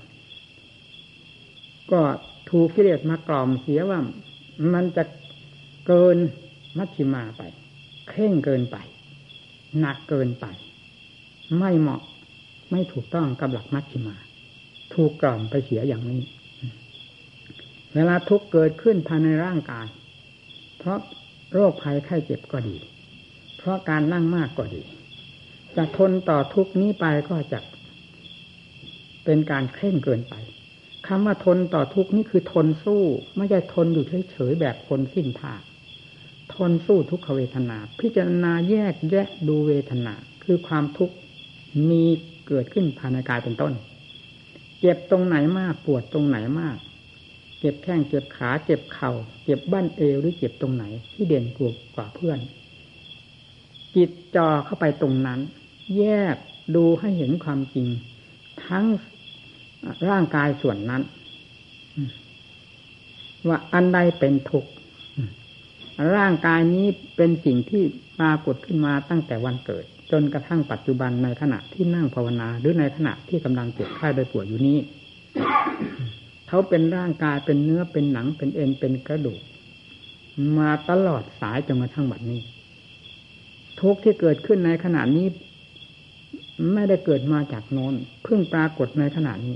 [1.92, 2.02] ก็
[2.50, 4.00] ถูกกิเลสมากล่อมเสียว่า
[4.74, 5.04] มันจะ
[5.88, 6.18] เกิน
[6.78, 7.42] มัชฌิมาไป
[8.10, 8.78] เคร่งเกินไป
[9.80, 10.46] หนักเกินไป
[11.60, 12.02] ไม่เหมาะ
[12.72, 14.16] ไม่ถูกต้องกับหลักมัชฌิมา
[14.94, 16.22] ถูกกล่อมไปเสียอย่างนี้
[17.94, 19.88] เวลาทุกเกิดขึ้นภายในร่างกาย
[20.78, 21.00] เพราะ
[21.54, 22.78] โรคภัยไข้เจ็บก็ดี
[23.58, 24.82] เพราะการนั่งมากก็ดี
[25.76, 27.60] จะทนต่อทุกนี้ไปก็จะ
[29.26, 30.34] เป็นการเคร่งเกินไป
[31.08, 33.04] คำว่าทนต่อทุกข์นี้คือทนสู้
[33.38, 35.54] ไม่ใช่ทนอยู่เฉยๆแบบคนสิ้นท่า
[36.54, 41.16] ทนสู้ทุกขเวทนา พิจารณาแยกแยะดูเวทนา คือความทุกข์
[41.90, 42.04] มี
[42.48, 43.74] เกิดขึ้นภายในกายเป็นต้น
[44.80, 46.78] เจ็บตรงไหนมากปวดตรงไหนมาก
[47.60, 49.12] เจ็บแข้งเจ็บขา เจ็บเข่า
[49.44, 50.84] เจ็บบ้านเอวหรือเจ็บตรงไหน
[51.14, 52.40] ที่เด่นกว่ากว่าเพื่อน
[53.96, 55.40] จิตจ่อเข้าไปตรงนั้น
[55.98, 56.36] แยก
[56.76, 57.88] ดูให้เห็นความจริง
[58.66, 58.86] ทั้ง
[60.10, 61.02] ร่างกายส่วนนั้น
[63.48, 64.72] ว่าอันใดเป็นทุกข์
[66.15, 67.84] ร่างกายนี้เป็นสิ่งที่
[68.20, 74.78] ปรากฏขึ้นมาตั้งแต่วันเกิด จนกระทั่งปัจจุบันในขณะที่นั่งภาวนา หรือในขณะที่กำลังเจ็บไข้ได้ป่วยอยู่นี้
[76.48, 79.41] เขาเป็นร่างกายเป็นเนื้อเป็นหนังเป็นเอ็นเป็นกระดูก
[80.58, 82.41] มาตลอดสายจนมาทั้งบัดนี้
[83.82, 85.28] ทุกที่เกิดขึ้นในขณะนี้
[86.74, 89.56] ไม่ได้เกิดมาจากโน้นเพิ่งปรากฏในขณะนี้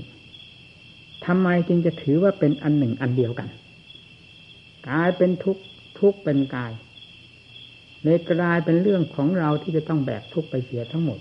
[1.26, 3.48] ทำไมจึงจะถือว่าเป็นอันหนึ่งอันเดียวกัน
[4.88, 5.62] กายเป็นทุกข์
[6.00, 6.72] ทุกข์เป็นกาย
[8.02, 11.18] เลยกลายเป็นเรื่องของเราที่จะต้องแบกทุกข์ไปเสียทั้งหมด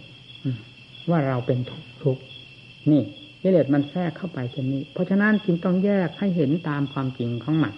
[1.09, 2.17] ว่าเราเป็นทุกทุก
[2.91, 3.01] นี่
[3.41, 7.73] กิเลสมันแทรกเข้าไปเช่นนี้ เพราะฉะนั้นจึงต้องแยกให้เห็นตามความจริงของมัน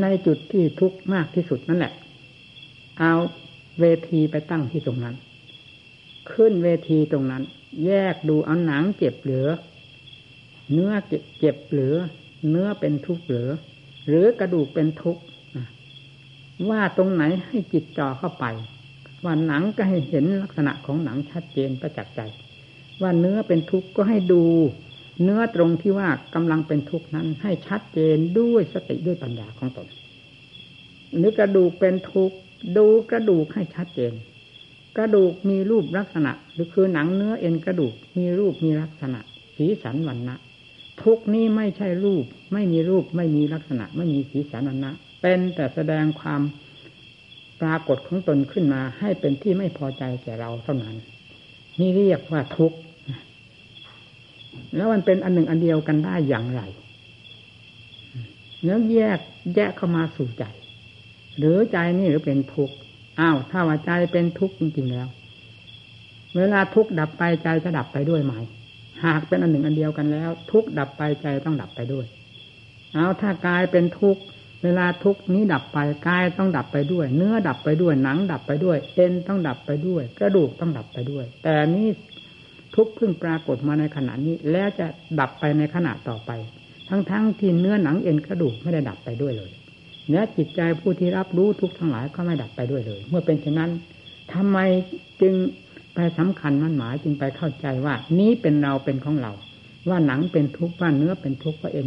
[0.00, 1.92] ในจุดที่ทุกข์มากที่สุดนั่นแหละ
[2.98, 3.12] เอา
[3.80, 5.14] เวทีไปตั้งที่ตรงนั้น
[6.32, 7.42] ขึ้นเวทีตรงนั้น
[7.86, 9.48] แยกดูเอาหนังเจ็บเหลือ
[10.72, 10.92] เนื้อ
[11.38, 11.96] เจ็บเหลือ
[12.50, 13.50] เนื้อเป็นทุกข์เหลือ
[14.08, 15.22] หรือกระดูกเป็นทุกข์
[16.70, 18.44] ว่าตรงไหนให้จิตจ่อเข้าไป
[19.24, 22.20] ว่าหนังก็ให้เห็นลักษณะของหนังชัดเจนประจักษ์ใจ
[23.02, 24.44] ว่าเนื้อเป็นทุกข์ก็ให้ดู
[25.22, 29.86] เนื้อตรงที่ว่ากำลังเป็นทุกข์นั้น ให้ชัดเจนด้วยสติด้วยปัญญาของตน
[31.16, 32.36] หรือกระดูกเป็นทุกข์
[32.76, 34.12] ดูกระดูกให้ชัดเจน
[34.96, 39.20] กระดูกมีรูปลักษณะ หรือคือหนังเนื้อเอ็นกระดูกมีรูปมีลักษณะ
[39.56, 40.36] สีสันวันนะ
[41.02, 46.42] ทุกนี้ไม่ใช่รูป ไม่มีรูป ไม่มีลักษณะ ไม่มีสีสันวันนะเป็นแต่แสดงความ
[47.60, 50.96] ปรากฏของตนขึ้นมา ให้เป็นที่ไม่พอใจแก่เราเท่านั้น
[51.80, 52.78] นี่เรียกว่าทุกข์
[54.76, 56.62] แล้วมันเป็นอันหนึ่งอันเดียวกันได้อย่างไร
[58.64, 59.18] แล้วแยก
[59.54, 60.44] แยกเข้ามาสู่ใจ
[61.38, 62.74] หรือใจนี่หรือเป็นทุกข์
[63.20, 65.08] อ้าวถ้าว่าใจเป็นทุกข์จริงๆแล้ว
[66.36, 68.32] เวลาทุกข์ดับไปใจจะดับไปด้วยไหม
[69.04, 72.06] หากเป็นอันหนึ่งอันเดียวกันแล้ว ทุกดับไปใจต้องดับไปด้วย
[72.92, 74.16] เอาถ้ากายเป็นทุก
[74.62, 75.78] เวลาทุกนี้ดับไป
[76.08, 81.88] กายต้องดับไปด้วย เนื้อดับไปด้วยหนังดับไปด้วย เอ็นต้องดับไปด้วย กระดูกต้องดับไปด้วย แต่นี้
[82.74, 84.86] ทุกเพิ่งปรากฏมาในขณะนี้ แล้วจะ
[85.20, 86.30] ดับไปในขณะต่อไป
[86.88, 89.50] ทั้งๆทที่เนื้อหนังเอ็นกระดูกไม่ได้ดับไปด้วยเลย
[90.08, 93.70] เนื้อจิตใจผู้ที่รับรู้ทุกทั้งหลายก็ไม่ดับไปด้วยเลย เมื่อเป็นเช่นนั้น
[94.32, 94.58] ทำไม
[95.20, 95.34] จึง
[95.94, 99.32] ไปสำคัญมั่นหมายจึงไปเข้าใจว่า นี้เป็นเราเป็นของเรา
[99.88, 101.86] ว่าหนังเป็นทุกข์ว่าเนื้อเป็นทุกข์ว่าเอ็น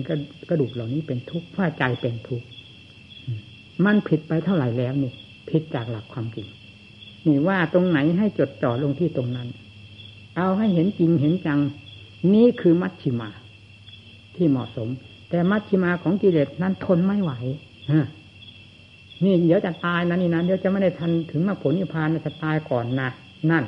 [0.49, 2.45] กระดูกเหล่านี้เป็นทุกข์ว่าใจเป็นทุกข์
[3.85, 5.11] มันผิดไปเท่าไหร่แล้วนี่
[5.49, 6.47] ผิดจากหลักความจริง
[7.27, 9.47] นี่ว่าตรงไหนให้จดจ่อลงที่ตรงนั้น
[10.37, 11.59] เอาให้เห็นจริงเห็นจัง
[12.33, 13.29] นี่คือมัชชิมา
[14.35, 14.89] ที่เหมาะสม
[15.29, 17.31] แต่มัชชิมาของกิเลสนั้นทนไม่ไหว
[19.23, 23.09] นี่เดี๋ยวจะตายนะนี่นะเดี๋ยวจะไม่ได้ทันถึงมาผลนิพพานจะตายก่อนนะ
[23.51, 23.63] นั่น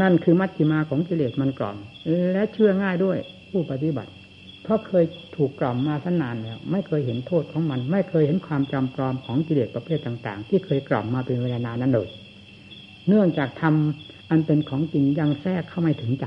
[0.00, 1.76] นั่นคือมัชชิมาของกิเลสมันกล่อม
[2.32, 3.18] และเชื่อง่ายด้วย
[3.50, 4.10] ผู้ปฏิบัติ
[4.62, 5.04] เพราะเคย
[5.36, 12.08] ถูกกล่อมมาตั้งนานแล้วไม่เคยเห็นโทษของมัน ไม่เคยเห็นความจำปลอมของกิเลสประเภทต่าง ๆ ที่เคยกล่อมมาเป็นเวลานานนั้นเลย
[13.08, 16.26] เนื่องจากทำอันเป็นของจริงยังแทรกเข้าไม่ถึงใจ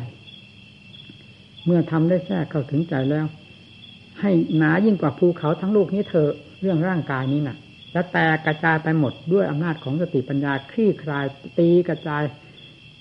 [1.66, 3.26] เมื่อทำได้แทรกเข้าถึงใจแล้ว
[4.22, 6.28] ให้หนายิ่งกว่าภูเขาทั้งลูกนี้เธอ
[6.62, 7.58] เรื่องร่างกายนี้นะ่ะ
[7.94, 11.26] จะแตกกระจายไปหมดด้วยอำนาจของสติปัญญาคลี่คลาย
[11.60, 12.24] ตีกระจาย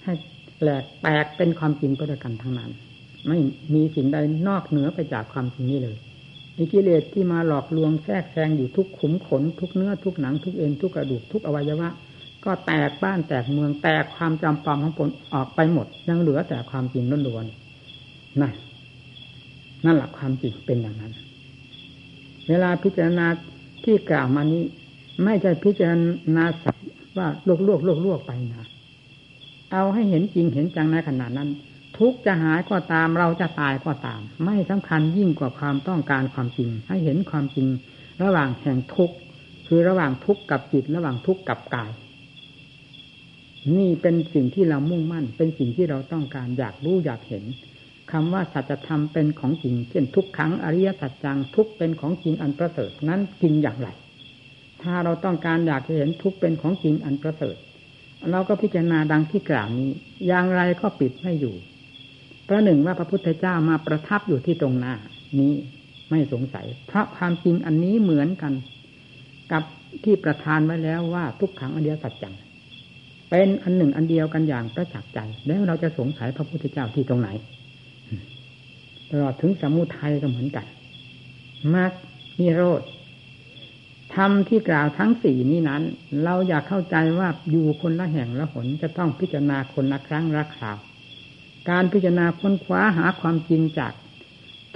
[0.04, 0.12] ให้
[0.62, 2.70] แหลกแตกเป็นความจริงก็ด้วยกันทั้งนั้น
[3.26, 3.38] ไม่
[3.74, 4.16] มีสิ่งใด
[4.48, 5.96] นอกเหนือไปจากความจริงนี้เลย
[6.56, 11.88] มีกิเลสที่มาหลอกลวงแทรกแซงอยู่ทุกขุมขน ทุกเนื้อทุกหนังทุกเอ็นทุกกระดูกทุกอวัยวะ
[12.44, 18.52] ก็แตกบ้านแตกเมืองแตกความจำปองของตนออกไปหมด ยังเหลือแต่ความจริงล้วนๆนั่น
[19.84, 21.12] นั่นแหละความจริงเป็นอย่างนั้น
[22.48, 23.26] เวลาพิจารณา
[23.84, 24.62] ที่กล่าวมานี้
[25.24, 25.92] ไม่ใช่พิจาร
[26.36, 26.76] ณาสัก
[27.18, 28.66] ว่าลวกลวกลวกลกไปนะ
[29.72, 31.50] เอาให้เห็นจริงเห็นจังในขณะนั้น
[31.98, 37.68] ทุกจะหายก็ตามเราจะตายก็ตาม ไม่สำคัญยิ่งกว่าความต้องการความจริง ให้เห็นความจริง
[38.22, 39.12] ระหว่างแห่งทุก
[39.66, 41.90] คือระหว่างทุกข์กับจิตระหว่างทุกข์กับกาย
[43.76, 47.44] นี่เป็นสิ่งที่เรามุ่งมั่น เป็นสิ่งที่เราต้องการอยากรู้อยากเห็น
[48.12, 53.88] คำว่าสัจธรรมเป็นของจริงเช่นทุกครั้งอริยสัจจังทุกเป็นของจริงอันประเสริฐนั้นจริงอย่างไร
[54.82, 57.56] ถ้าเราต้องการอยากเห็นทุกเป็นของจริงอันประเสริฐ
[58.30, 59.90] เราก็พิจารณาดังที่กล่าวนี้
[60.26, 61.54] อย่างไรก็ปิดไม่อยู่
[62.48, 64.94] ประหนึ่งว่าพระพุทธเจ้ามาประทับอยู่ที่ตรงหน้า
[65.38, 65.52] นี้
[66.10, 68.52] ไม่สงสัย เพราะความจริงอันนี้เหมือนกัน
[69.52, 69.62] กับ
[70.04, 72.34] ที่ประทานไว้แล้วว่าทุกขังอันเดียวสัจจัง
[73.30, 77.28] เป็นอันหนึ่งอันเดียวกันอย่างประจักษ์ใจ แล้วเราจะสงสัยพระพุทธเจ้าที่ตรงไหน
[79.10, 80.66] ตลอดถึงสมุทัยก็เหมือนกัน
[81.74, 81.92] มรรค
[82.40, 82.82] นิโรธ
[84.16, 85.82] ธรรมที่กล่าวทั้งสี่นี้นั้น
[86.24, 90.78] เราอยากเข้าใจว่าอยู่คนละแห่งละหนจะต้องพิจารณาคนละครั้งละคราว
[91.70, 93.92] การพิจารณาค้นคว้าหาความจริงจาก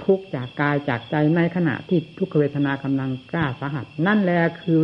[0.03, 4.81] ทุกจากกายจากใจในขณะที่ทุกขเวทนากำลังกล้าสาหัส นั่นแหละคือ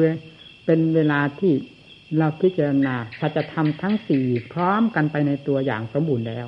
[0.66, 1.54] เป็นเวลาที่
[2.18, 6.48] เราพิจารณาสัจธรรมทั้งสี่พร้อมกันไปในตัวอย่างสมบูรณ์แล้ว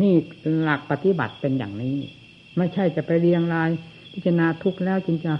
[0.00, 0.14] นี่
[0.62, 1.96] หลักปฏิบัติเป็นอย่างนี้
[2.56, 3.70] ไม่ใช่จะไปเรียงราย
[4.12, 5.32] พิจารณาทุกแล้วจึงจะ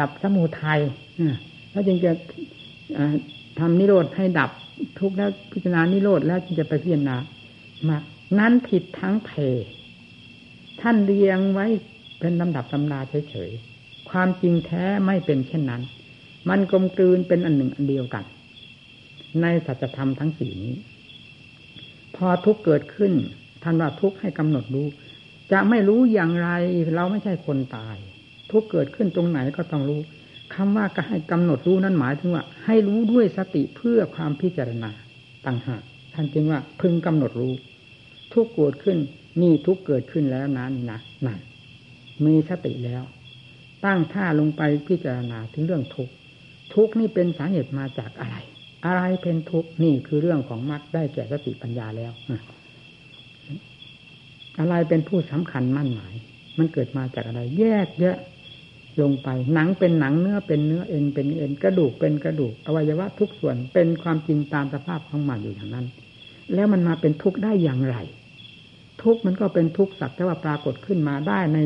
[0.00, 0.80] ดับสมุทัย
[1.70, 2.12] แล้วจึงจะ
[3.58, 4.50] ทำนิโรธให้ดับ
[4.98, 7.16] ทุกแล้วพิจารณานิโรธแล้วจึงจะไปพิจารณา
[7.88, 7.96] มา
[8.38, 9.30] นั้นผิดทั้งเพ
[10.80, 11.66] ท่านเรียงไว้
[12.20, 13.00] เป็นลำดับตำรา
[13.30, 15.82] เฉยๆ ความจริงแท้ไม่เป็นเช่นนั้น
[16.48, 18.24] มันกลมกลืนเป็นอันหนึ่งอันเดียวกัน
[19.42, 20.74] ในสัจธรรมทั้งสี่นี้
[22.16, 23.12] พอทุกเกิดขึ้น
[23.62, 24.86] ท่านว่าทุกให้กำหนดรู้
[25.52, 26.48] จะไม่รู้อย่างไร
[26.94, 27.96] เราไม่ใช่คนตาย
[28.50, 30.00] ทุกเกิดขึ้นตรงไหนก็ต้องรู้
[30.54, 34.90] คำว่าก็ให้กำหนดรู้นั้นหมายถึงว่า ให้รู้ด้วยสติเพื่อความพิจารณา
[35.46, 35.82] ต่างหาก
[36.14, 37.54] ท่านจึงว่าพึงกำหนดรู้
[38.32, 38.98] ทุกเกิดขึ้น
[39.42, 41.38] นี่ทุกเกิดขึ้นแล้วนั้นนะนั่น
[42.24, 43.02] มีสติแล้ว
[43.84, 46.08] ตั้งท่าลงไปพิจารณาถึงเรื่องทุก
[46.74, 48.36] ทุกนี่เป็นสาเหตุมาจากอะไร
[48.86, 52.12] อะไรเป็นทุกนี่คือเรื่องของมรรคได้แก่สติปัญญาแล้ว
[54.58, 56.14] อะไรเป็นผู้สำคัญมั่นหมาย
[56.58, 58.16] มันเกิดมาจากอะไร แยกแยะ
[59.02, 65.86] ลงไป หนังเป็นหนังเนื้อเป็นเนื้อเอ็นเป็นเอ็นกระดูกเป็นกระดูกอวัยวะทุกส่วนเป็นความจริงตามสภาพของมันอยู่อย่างนั้น
[66.54, 67.96] แล้วมันมาเป็นทุกข์ได้อย่างไร
[69.02, 71.58] ทุกข์มันก็เป็นทุกข์สักแต่ว่าปรากฏขึ้นมาได้ใน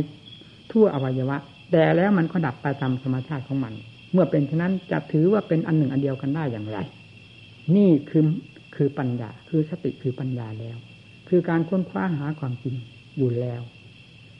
[0.72, 1.36] ทั่วอวัยวะ
[1.72, 3.74] แต่แล้วมันก็ดับไปตามธรรมชาติของมัน
[4.12, 6.78] เมื่อเป็นฉะนั้นจะถือว่าเป็นอันหนึ่งอันเดียวกันได้อย่างไร
[7.76, 8.24] นี่คือ
[8.76, 10.76] คือปัญญา คือสติคือปัญญาแล้ว
[11.28, 12.74] คือการค้นคว้าหาความจริง
[13.18, 13.62] อยู่แล้ว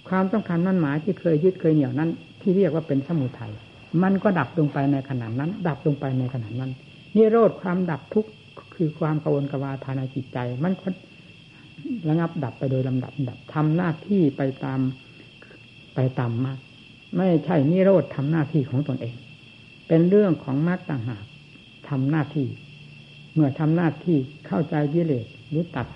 [0.08, 2.10] ความต้องการมั่นหมายที่เคยยึดเคยเหนี่ยวนั้น
[2.44, 3.52] ที่เรียกว่าเป็นสมุทัย
[4.02, 6.70] มันก็ดับลงไปในขณะนั้น ดับลงไปในขณะนั้น
[7.16, 8.30] นี่โรดความดับทุกข์
[8.74, 10.72] คือความกวนกวาภายในจิตใจ มัน
[12.08, 14.80] ระงับดับไปโดยลำดับดับทำหน้าที่ไปตาม
[15.94, 16.58] ไปตามมรรค
[17.16, 19.16] ไม่ใช่นิโรธทำหน้าที่ของตนเอง
[19.88, 21.24] เป็นเรื่องของมรรคต่างหาก
[21.88, 22.46] ทำหน้าที่
[23.32, 25.86] เมื่อทำหน้าที่เข้าใจกิเลสหรือตัด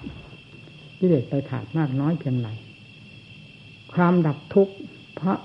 [0.99, 2.49] กิเลสไปขาดมากน้อยเพียงไร
[3.95, 4.75] ความดับทุกข์
[5.15, 5.39] เพราะ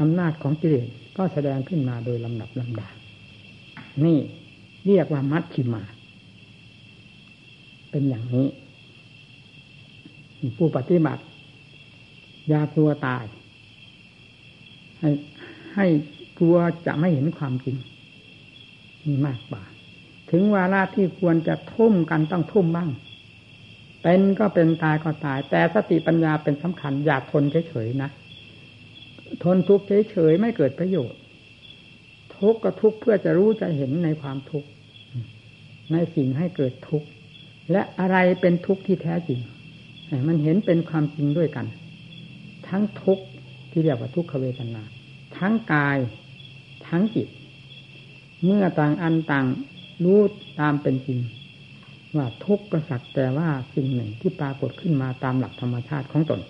[0.00, 2.88] อำนาจของกิเลสก็แสดงขึ้นมาโดยลำดับลำดา
[4.04, 4.18] นี่
[4.86, 5.82] เรียกว่ามัชชิมา
[7.90, 8.46] เป็นอย่างนี้
[10.56, 11.22] ผู้ปฏิบัติ
[12.52, 13.24] ยากลัวตาย
[15.00, 15.10] ให้
[15.74, 15.86] ให้
[16.38, 17.76] กลัวจะไม่เห็นความจริง
[19.06, 19.62] มีมากกว่า
[20.30, 22.90] ถึงวาระที่ควรจะทุ่มกันต้องทุ่มบ้าง
[24.02, 28.10] เป็นก็เป็นตายก็ตาย แต่สติปัญญาเป็นสำคัญอย่าทนเฉยๆนะ
[29.44, 31.20] ทนทุกข์เฉยๆไม่เกิดประโยชน์
[32.38, 34.68] ทุกข์ก็ทุกข์เพื่อจะรู้จะเห็นในความทุกข์
[35.92, 37.08] ในสิ่งให้เกิดทุกข์
[37.72, 39.40] และอะไรเป็นทุกข์ที่แท้จริง
[40.28, 41.66] มันเห็นเป็นความจริงด้วยกัน
[42.68, 43.24] ทั้งทุกข์
[43.70, 44.82] ที่เรียกว่าทุกขเวทนา
[45.38, 45.98] ทั้งกาย
[46.88, 47.28] ทั้งจิต
[48.44, 49.46] เมื่อต่างอันต่าง
[50.04, 50.20] รู้
[50.60, 51.20] ตามเป็นจริง
[52.16, 56.40] ว่าทุกข์ก็สักแต่ว่าสิ่งหนึ่งที่ปรากฏขึ้นมาตามหลักธรรมชาติของตน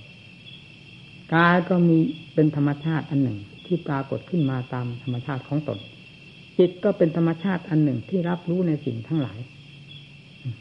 [1.34, 1.98] กายก็มี
[2.34, 5.78] เป็นธรรมชาติอันหนึ่งที่ปรากฏขึ้นมาตามธรรมชาติของตน
[6.58, 9.38] จิตก็เป็นธรรมชาติอันหนึ่งที่รับรู้ในสิ่งทั้งหลาย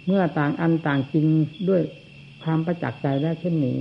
[0.05, 1.26] เมื่อต่างอันต่างจริง
[1.69, 1.82] ด้วย
[2.43, 3.78] ความประจักษ์ใจแล้วเช่นนี้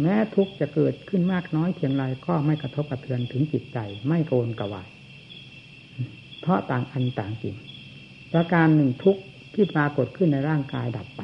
[0.00, 3.78] แม้ทุกจะเกิดขึ้นมากน้อยเพียงไรก็ไม่กระทบกระเทือนถึงจิตใจ
[4.08, 4.88] ไม่โกนกระวาย
[6.40, 7.54] เพราะต่างอันต่างจริง
[8.32, 9.16] ประการหนึ่งทุก
[9.54, 11.22] ที่ปรากฏขึ้นในร่างกายดับไป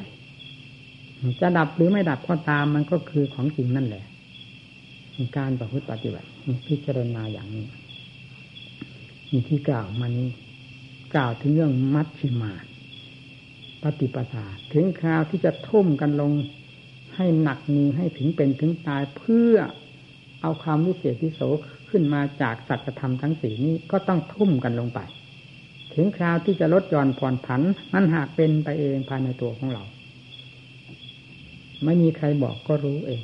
[1.40, 4.04] จะดับหรือไม่ดับก็ตามมันก็คือของจริงนั่นแหละ
[5.36, 6.28] การประพฤติปฏิบัติ
[6.68, 7.66] พิจารณาอย่างนี้
[9.30, 10.30] มีที่กล่าวมานี้
[11.14, 12.52] กล่าวถึงเรื่องมัชชิมา
[13.82, 16.32] ปฏิปทาถึงคราวที่จะทุ่มกันลง
[17.16, 19.54] ให้หนักมือให้ถึงเป็นถึงตายเพื่อ
[20.42, 21.40] เอาความวิเศษที่โส
[21.90, 25.00] ขึ้นมาจากสัจธรรมทั้งสี่นี้ก็ต้องทุ่มกันลงไป
[25.94, 27.62] ถึงคราวที่จะลดหย่อนผ่อนผัน
[27.92, 29.82] มันหากเป็นไปเองภายในตัวของเรา
[31.84, 33.22] ไม่มีใครบอกก็รู้เอง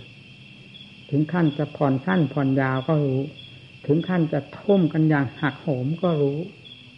[1.10, 3.20] ถึงขั้นจะผ่อนสั้นผ่อนยาวก็รู้
[3.86, 6.38] ถึงขั้นจะทุ่มกันอย่างหักโหมก็รู้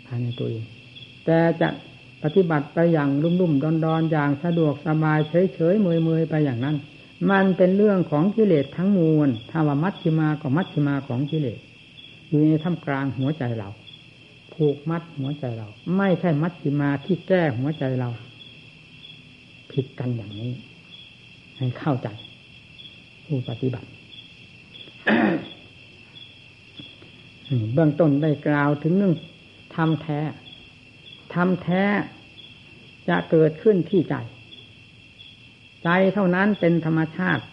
[0.06, 0.64] ภายในตัวเอง
[1.24, 1.68] แต่จะ
[2.22, 6.76] ปฏิบัติไปอย่างรุ่มๆดอนๆอย่างสะดวกสบายเฉยๆเมยๆไปอย่างนั้น
[7.30, 11.58] มันเป็นเรื่องของกิเลสทั้งมวลถ้าว่ามัชชิมาก็มัชชิมาของกิเลส
[12.28, 13.68] อยู่ในท่ามกลางหัวใจเรา
[14.54, 18.08] ผูกมัดหัวใจเรา ไม่ใช่มัชชิมาที่แก้หัวใจเรา
[19.72, 20.52] ผิดกันอย่างนี้
[21.56, 22.08] ให้เข้าใจ
[23.26, 23.88] ผู้ปฏิบัติ
[27.72, 29.14] เบื้องต้นได้กล่าวถึงเรื่อง
[29.74, 30.20] ทำแท้
[31.34, 31.84] ทำแท้
[33.08, 34.14] จะเกิดขึ้นที่ใจ
[35.84, 37.44] ใจเท่านั้นเป็นธรรมชาติ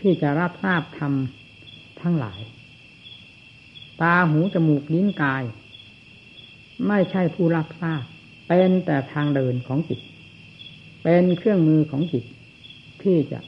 [0.00, 1.12] ที่จะรับทราบธรรม
[2.00, 2.40] ทั้งหลาย
[4.00, 5.44] ตาหูจมูกลิ้นกาย
[6.88, 8.02] ไม่ใช่ผู้รับทราบ
[8.48, 10.00] เป็นแต่ทางเดินของจิต
[11.02, 12.24] เป็นเครื่องมือของจิต
[13.02, 13.40] ที่จะ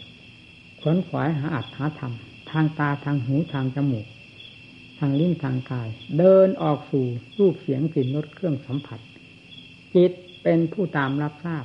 [0.80, 2.12] ขวนขวายหาอัตหาธรรม
[2.51, 4.07] ทางตาทางหูทางจมูก
[4.99, 5.88] ทางลิ้นทางกาย
[6.18, 7.07] เดินออกสู่
[7.38, 9.01] รูปเสียงกลิ่นรสเครื่องสัมผัส
[9.94, 11.64] จิตเป็นผู้ตามรับทราบ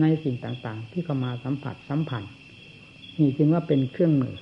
[0.00, 2.32] ในสิ่งต่างๆ ที่เข้ามาสัมผัสสัมพันธ์
[3.18, 4.34] นี่จึงว่าเป็นเครื่องมือ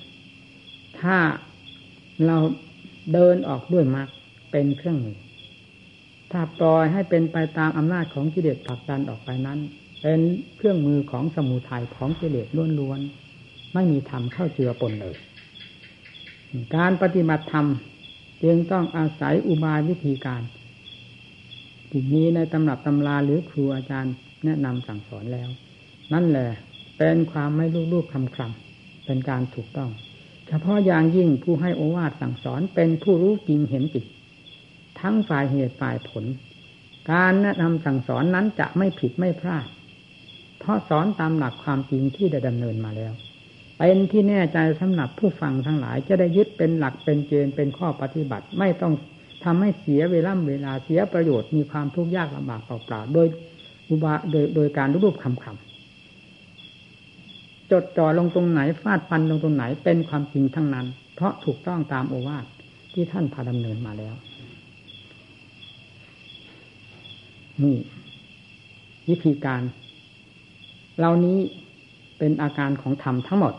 [0.99, 1.17] ถ้า
[2.25, 2.37] เรา
[3.13, 4.07] เดินออกด้วยมรรค
[4.51, 5.17] เป็นเครื่องมือ
[6.31, 9.59] ถ้าปล่อยให้เป็นไปตามอำนาจของกิเลสผลักดันออกไปนั้น
[10.01, 10.19] เป็น
[10.55, 12.47] เครื่องมือของสมุทัยของกิเลส
[12.79, 15.15] ล้วนๆไม่มีธรรมเข้าเจือปนเลย
[16.75, 17.67] การปฏิบัติธรรม
[18.43, 20.41] จึงต้องอาศัยอุบายวิธีการ
[21.89, 24.13] ที่มีในตำรับตำราหรือครูอาจารย์
[24.45, 25.49] แนะนำสั่งสอนแล้ว
[26.13, 26.49] นั่นแหละ
[26.97, 29.89] เป็นความไม่ลูกลูกคำคำเป็นการถูกต้อง
[30.47, 34.05] เฉพาะอย่างยิ่งผู้ให้โอวาทสั่งสอนเป็นผู้รู้จริงเห็นจิต
[34.99, 36.25] ทั้งฝ่ายเหตุฝ่ายผล
[37.11, 39.67] การแนะนำสั่งสอนนั้นจะไม่ผิดไม่พลาด
[40.59, 43.13] เพราะสอนตามหลักความจริงที่ได้ดำเนินมาแล้ว
[43.77, 48.93] เป็นที่แน่ใจสำหรับผู้ฟังทั้งหลาย จะได้ยึดเป็นหลักเป็นเกณฑ์เป็นข้อปฏิบัติ ไม่ต้อง
[49.43, 53.27] ทำให้เสียเวลาเวลาเสียประโยชน์มีความทุกข์ยากลำบากเปล่าๆโดย
[53.89, 62.45] อุบาโดยโดยการรูปคำคำจดจ่อลงตรงไหนฟาดฟันลงตรงไหนเป็นความจริงทั้งนั้น เพราะถูกต้องตามโอวาท
[62.93, 64.15] ที่ท่านพาดำเนินมาแล้ว
[67.63, 67.77] นี่
[69.09, 69.61] วิธีการ
[70.97, 71.37] เหล่านี้
[72.17, 73.53] เป็นอาการของธรรมทั้งหมด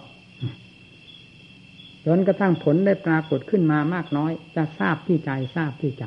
[2.07, 6.05] จนกระทั่งผลได้ปรากฏขึ้นมามากน้อย จะทราบที่ใจทราบที่ใจ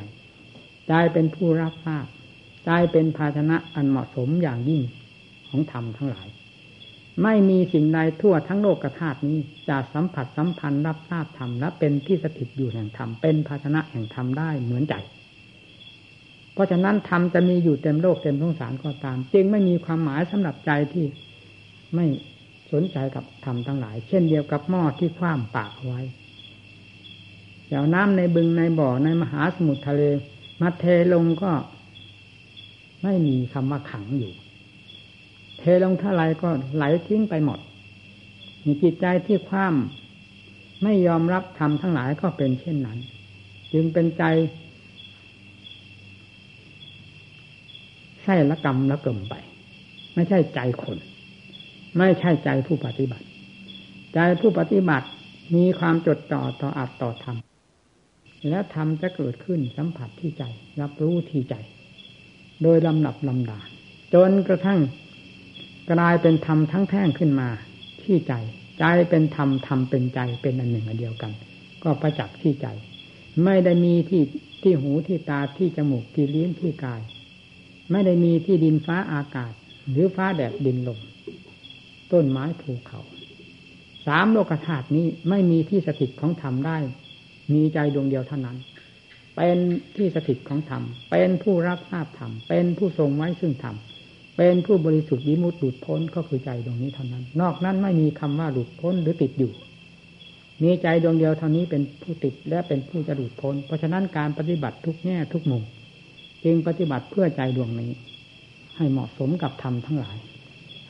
[0.88, 2.06] ใจเป็นผู้รับทราบ
[2.66, 4.82] ใจเป็นภาชนะอันเหมาะสมอย่างยิ่ง
[5.50, 6.28] ของธรรมทั้งหลาย
[7.24, 9.38] ไม่มีสิ่งใดทั่วทั้งโลกธาตุนี้
[9.70, 14.96] จะสัมผัสสัมพันธ์รับทราบธรรมและเป็นที่สถิตอยู่แห่งธรรมเป็นภาชนะแห่งธรรมได้เหมือนใจ
[16.54, 21.06] เพราะฉะนั้นธรรมจะมีอยู่เต็มโลกเต็มสงสารก็ตาม จึงไม่มีความหมายสำหรับใจที่
[21.96, 22.06] ไม่
[22.72, 26.02] สนใจกับธรรมทั้งหลาย เช่นเดียวกับหม้อที่คว่ำปากไว้
[27.68, 30.02] เดี๋ยวน้ำในบึงในบ่อในมหาสมุทรทะเล
[30.62, 31.52] มาเทลงก็
[33.04, 34.34] ไม่มีคำว่าขังอยู่
[35.60, 37.60] เทลงเท่าไรก็ไหลทิ้งไปหมด
[38.66, 43.00] มีจิตใจที่คว่ำไม่ยอมรับธรรมทั้งหลายก็เป็นเช่นนั้น
[43.74, 44.24] จึงเป็นใจ
[48.24, 49.36] ใช่ละกรรมละเกิมไป
[50.16, 50.98] ไม่ใช่ใจคน
[51.98, 53.26] ไม่ใช่ใจผู้ปฏิบัติ
[54.14, 55.08] ใจผู้ปฏิบัติ
[55.56, 57.38] มีความจดต่อต่ออัดต่อธรรม
[58.50, 60.44] และธรรมจะเกิดขึ้นสัมผัสที่ใจ
[60.82, 61.56] รับรู้ที่ใจ
[62.64, 63.60] โดยลำดับลำดา
[64.14, 64.80] จนกระทั่ง
[65.92, 67.50] กลายเป็นธรรมทั้งแท่งขึ้นมา
[68.04, 68.34] ที่ใจ
[68.80, 71.32] ใจเป็นธรรมธรรมเป็นใจเป็นอันหนึ่งอันเดียวกัน
[71.84, 72.68] ก็ประจักษ์ที่ใจ
[73.44, 74.24] ไม่ได้มีที่
[74.62, 77.02] ที่หูที่ตาที่จมูกที่ลิ้นที่กาย
[77.92, 79.54] ไม่ได้มีที่ดินฟ้าอากาศ
[79.90, 81.00] หรือฟ้าแดดดินลม
[82.14, 83.02] ต้นไม้ภูเขา
[84.08, 86.78] สามโลกธาตุนี้ไม่มีที่สถิตของธรรมได้
[87.54, 88.58] มีใจดวงเดียวเท่านั้น
[89.36, 89.58] เป็น
[89.96, 93.76] ที่สถิตของธรรม เป็นผู้รับทราบธรรม เป็นผู้ทรงไว้ซึ่งธรรม
[94.38, 99.52] เป็นผู้บริสุทธิ์วิมุตติหลุดพ้นก็คือใจดวงนี้เท่านั้น นอกนั้นไม่มีคำว่าหลุดพ้นหรือติดอยู่
[100.64, 105.64] มีใจดวงเดียวเท่านี้เป็นผู้ติดและเป็นผู้จะหลุดพ้น เพราะฉะนั้นการปฏิบัติทุกแง่ทุกมุม
[106.44, 107.92] จึงปฏิบัติเพื่อใจดวงนี้
[108.78, 110.18] ให้เหมาะสมกับธรรมทั้งหลาย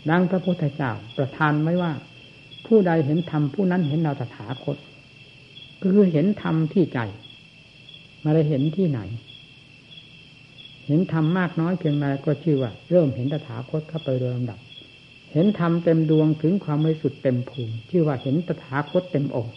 [0.10, 1.92] ดังพระพุทธเจ้าประทานไว้ว่า
[2.66, 4.78] ผู้ใดเห็นธรรมผู้นั้นเห็นเราตถาคต
[5.82, 7.00] คือเห็นธรรมที่ใจ
[8.24, 9.00] มาได้เห็นที่ไหน
[10.88, 14.60] เห็นธรรมมากน้อยเพียงไรก็ชื่อว่า เริ่มเห็นตถาคตเข้าไปโดยลำดับ
[15.34, 19.56] เห็นธรรมเต็มดวงถึงความบริสุทธิ์เต็มภูมิชื่อว่าเห็นตถาคตเต็มองค์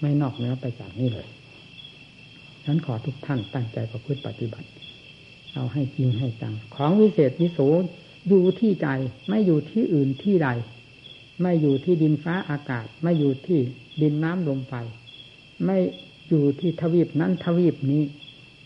[0.00, 1.26] ไม่นอกเหนือไปจากนี้เลย
[2.64, 4.68] ฉนั้นขอทุกท่านตั้งใจประพฤติปฏิบัติ
[5.54, 7.58] เอาให้จริงให้จัง ของวิเศษวิโส
[8.28, 8.88] อยู่ที่ใจ
[9.28, 10.48] ไม่อยู่ที่อื่นที่ใด
[11.42, 13.60] ไม่อยู่ที่ดินฟ้าอากาศ ไม่อยู่ที่
[14.02, 14.74] ดินน้ำลมไฟ
[15.64, 15.76] ไม่
[16.28, 18.02] อยู่ที่ทวีปนั้นทวีปนี้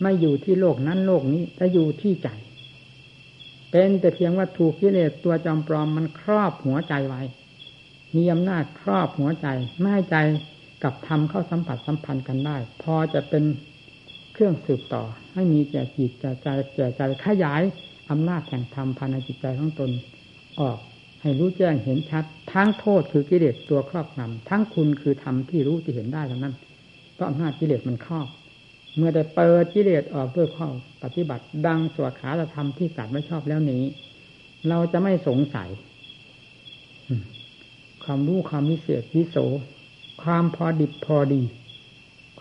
[0.01, 2.29] ไม่อยู่ที่โลกนั้นโลกนี้แต่อยู่ที่ใจ
[3.71, 7.21] เป็นแต่เพียงว่าถูกกิเลสตัวจอมปลอมมันครอบหัวใจไว้
[8.15, 9.47] มีอำนาจครอบหัวใจ
[9.79, 10.17] ไม่ให้ใจ
[10.83, 13.43] กับธรรมเข้าสัมผัสสัมพันธ์กันได้ พอจะเป็น
[14.33, 15.03] เครื่องสืบต่อ
[15.33, 17.61] ให้มีแก่จิตแก่ใจแก่ใจขยาย
[18.09, 19.89] อำนาจแห่งธรรมภายในจิตใจของตน
[20.59, 20.77] ออก
[21.21, 26.55] ให้รู้แจ้งเห็นชัด ทั้งโทษคือกิเลสตัวครอบงำทั้งคุณคือธรรมที่รู้ที่เห็นได้เท่านั้น
[27.13, 28.27] เพราะอำนาจกิเลสมันครอบ
[28.97, 30.67] เมื่อได้เปิดกิเลสออกด้วยข้อ
[31.03, 33.83] ปฏิบัติ ดังสวดขาธรรมที่สัตว์ไม่ชอบแล้วนี้
[34.69, 35.69] เราจะไม่สงสัย
[38.03, 39.37] ความรู้ความวิเศษวิโส
[40.23, 41.41] ความพอดิบพอดี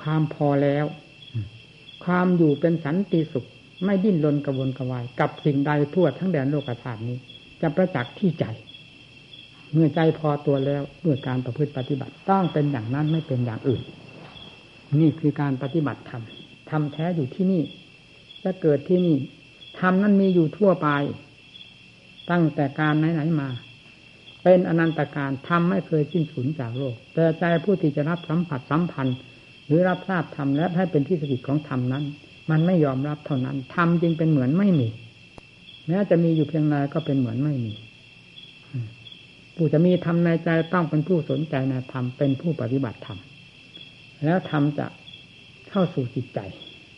[0.01, 0.85] ความพอแล้ว
[2.05, 3.47] ความอยู่เป็นสันติสุข
[3.85, 7.17] ไม่ดิ้นรนกระวนกระวาย กับสิ่งใดทั่วทั้งแดนโลกธาตุนี้
[7.63, 8.45] จะประจักษ์ที่ใจ
[9.73, 13.83] เมื่อใจพอตัวแล้วด้วยการประพฤติปฏิบัติต้องเป็นอย่างนั้นไม่เป็นอย่างอื่น
[15.01, 16.23] นี่คือการปฏิบัติธรรม
[16.71, 17.63] ธรรมแท้อยู่ที่นี่
[18.45, 19.17] จะเกิดที่นี่
[19.81, 20.89] ธรรมนั้นมีอยู่ทั่วไป
[22.31, 23.49] ตั้งแต่การไหนๆมา
[24.43, 29.17] เป็นอนันตการทำไม่เคยสิ้นสุดจากโลก แต่ใจผู้ที่จะรับสัมผัสสัมพันธ์
[29.67, 32.05] หรือรับทราบธรรมและให้เป็นที่สกิดของธรรมนั้น
[32.51, 34.89] มันไม่ยอมรับเท่านั้นธรรมจึงเป็นเหมือนไม่มี
[35.89, 37.73] แม้จะมีอยู่เพียงไรก็เป็นเหมือนไม่มี
[39.57, 43.19] ผู้จะมีธรรมในใจต้องเป็นผู้สนใจในธรรมเป็นผู้ปฏิบัติธรรม
[44.25, 44.87] แล้วธรรมจะ
[45.71, 46.41] เข้าสู่จิตใจ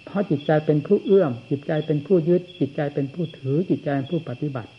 [0.05, 4.71] เพราะจิตใจเป็นผู้เอื้อม จิตใจเป็นผู้ยึด จิตใจเป็นผู้ถือ จิตใจเป็นผู้ปฏิบัติ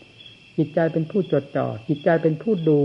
[0.58, 2.80] จิตใจเป็นผู้จดจ่อ จิตใจเป็นผู้ดู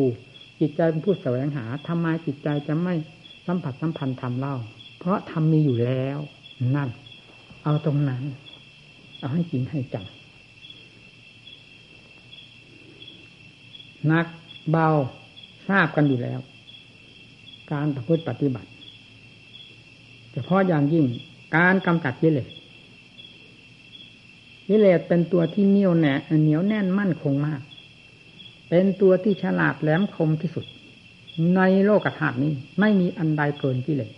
[0.59, 2.93] จิตใจเป็นผู้แสวงหาทำไมจิตใจจะไม่
[3.47, 4.55] สัมผัสสัมพันธ์ทำเล่า
[4.99, 6.17] เพราะทำมีอยู่แล้ว
[6.75, 6.89] นั่น
[7.63, 8.23] เอาตรงนั้น
[9.19, 10.05] เอาให้จริงให้จัง
[14.11, 14.25] นัก
[14.71, 14.87] เบา
[15.67, 16.39] ทราบกันอยู่แล้ว
[17.71, 18.69] การประพฤติปฏิบัติ
[20.33, 21.05] เฉพาะอย่างยิ่ง
[21.57, 22.47] การกำจัดกิเลส
[24.67, 27.61] กิเลสเป็นตัวที่เหนียวแน่เหนียวแน่นมั่นคงมาก
[28.69, 30.65] เป็นตัวที่ฉลาดแหลมคมที่สุด
[31.55, 34.11] ในโลกธาตุนี้ไม่มีอันใดเกินกิเลส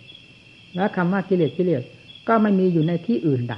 [0.75, 1.83] และคำว่ากิเลสกิเลส
[2.27, 3.55] ก็ไม่มีอยู่ในที่อื่นใด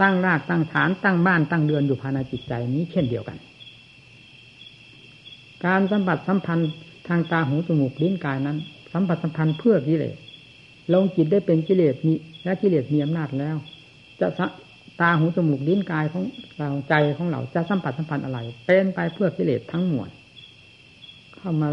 [0.00, 3.38] ตั้งรากตั้งฐานตั้งบ้านตั้งเรือนอยู่ภายในจิตใจนี้เช่นเดียวกัน
[5.64, 6.70] การสัมผัสสัมพันธ์
[7.08, 8.58] ทางตาหูจมูกลิ้นกายนั้น
[8.92, 10.16] สัมผัสสัมพันธ์เพื่อกิเลส
[10.92, 12.14] ลงจิตได้เป็นกิเลสมี
[12.44, 13.56] และกิเลสมีอำนาจแล้ว
[14.20, 14.28] จะ
[15.00, 16.24] ตาหูจมูกลิ้นกายของ
[16.58, 20.10] เราใจของเราจะสัมผัสสัมพันธ์อะไร เป็นไปเพื่อกิเลสทั้งมวล
[21.36, 21.68] เข้ามา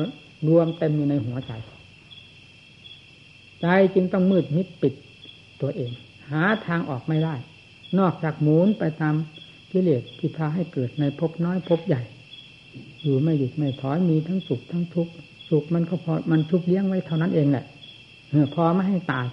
[0.47, 1.51] รวมเต็มอยู่ในหัวใจ
[3.62, 4.93] ใจจึงต้องมืดมิดปิด
[5.62, 5.91] ตัวเอง
[6.32, 7.36] หาทางออกไม่ได้
[7.99, 9.16] นอกจากหมุนไปตาม
[9.72, 12.01] กิเลสที่พาให้เกิดในภพน้อยภพใหญ่
[13.03, 15.12] อยู่ไม่หยุดไม่ถอยมีทั้งสุขทั้งทุกข์
[15.49, 17.66] สุขมันก็พอมันทุกเลี้ยงไว้เท่านั้นเองแหละ
[18.53, 19.28] พอไม่ให้ตาย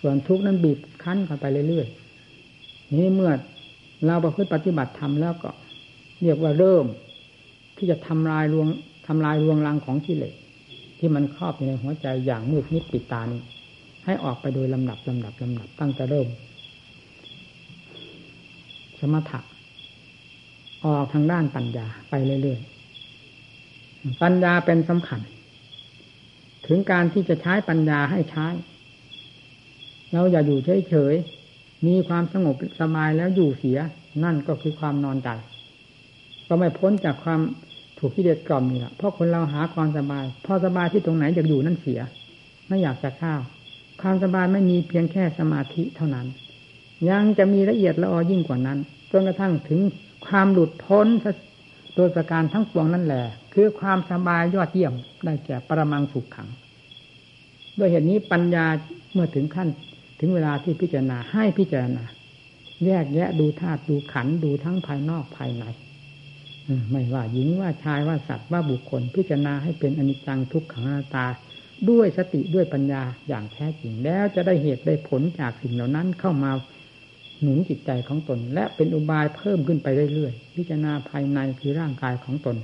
[0.00, 3.32] ส่วนทุกข์นั้นบีบคั้นกันไปเรื่อยๆนี้เมื่อ
[4.06, 5.50] เราประพฤติปฏิบัติธรรมแล้วก็
[6.22, 6.86] เรียกว่าเริ่ม
[7.76, 8.66] ที่จะทำลายรวง
[9.06, 10.34] ทำลายรวงรังของกิเลส
[10.98, 13.42] ที่มันครอบอยู่ในหัวใจอย่างมืดมิดปิดตานี้
[14.04, 16.28] ให้ออกไปโดยลำดับลำดับลำดับตั้งแต่เริ่ม
[18.98, 19.40] สมถะ
[20.84, 25.20] ออกทางด้านปัญญาไปเรื่อยๆปัญญาเป็นสำคัญ
[26.66, 28.46] ถึงการที่จะใช้ปัญญาให้ใช้
[30.12, 33.78] เราอย่าอยู่เฉยๆมีความสงบสบายแล้วอยู่เสีย
[34.24, 35.28] นั่นก็คือความนอนใจ
[36.46, 37.40] ก็ไม่พ้นจากความ
[37.98, 42.00] ถูกที่เด็ดกล่อมนี่แหละเพราะคนเราหาความสบาย พอสบายที่ตรงไหนอยากอยู่นั่นเสีย
[42.68, 43.40] ไม่อยากจะข้าว
[44.00, 46.26] ความสบายไม่มีเพียงแค่สมาธิเท่านั้น
[47.10, 48.78] ยังจะมีละเอียดละออยิ่งกว่านั้น
[49.10, 49.80] จนกระทั่งถึง
[50.26, 51.06] ความหลุดพ้น
[51.96, 53.24] โดยประการทั้งปวงนั่นแหละ
[53.54, 54.94] คือความสบายยอดเยี่ยม
[55.24, 56.48] ได้แก่ปรมังสุขขัง
[57.78, 58.66] ด้วยเหตุนี้ปัญญา
[59.12, 59.68] เมื่อถึงขั้น
[60.20, 62.04] ถึงเวลาที่พิจารณาให้พิจารณา
[62.84, 65.64] แยกแยะดูธาตุดูขันดูทั้งภายนอกภายใน
[66.90, 71.26] ไม่ว่าหญิงว่าชายว่าสัตว์ว่าบุคคล พิจารณาให้เป็นอนิจจังทุกขังอนัตตา
[71.88, 76.50] ด้วยสติด้วยปัญญาอย่างแท้จริงแล้วจะได้เหตุได้ผลจากสิ่งเหล่านั้นเข้ามา
[77.40, 82.56] หนุนจิตใจของตน และเป็นอุบายเพิ่มขึ้นไปเรื่อยๆพิจารณาภายในคือร่างกายของตน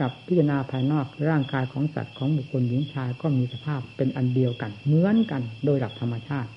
[0.00, 6.50] กับพิจารณาภายนอกร่างกายของสัตว์ของบุคคลหญิงชายก็มีสภาพเป็นอันเดียวกัน เหมือนกันโดยหลักธรรมชาติ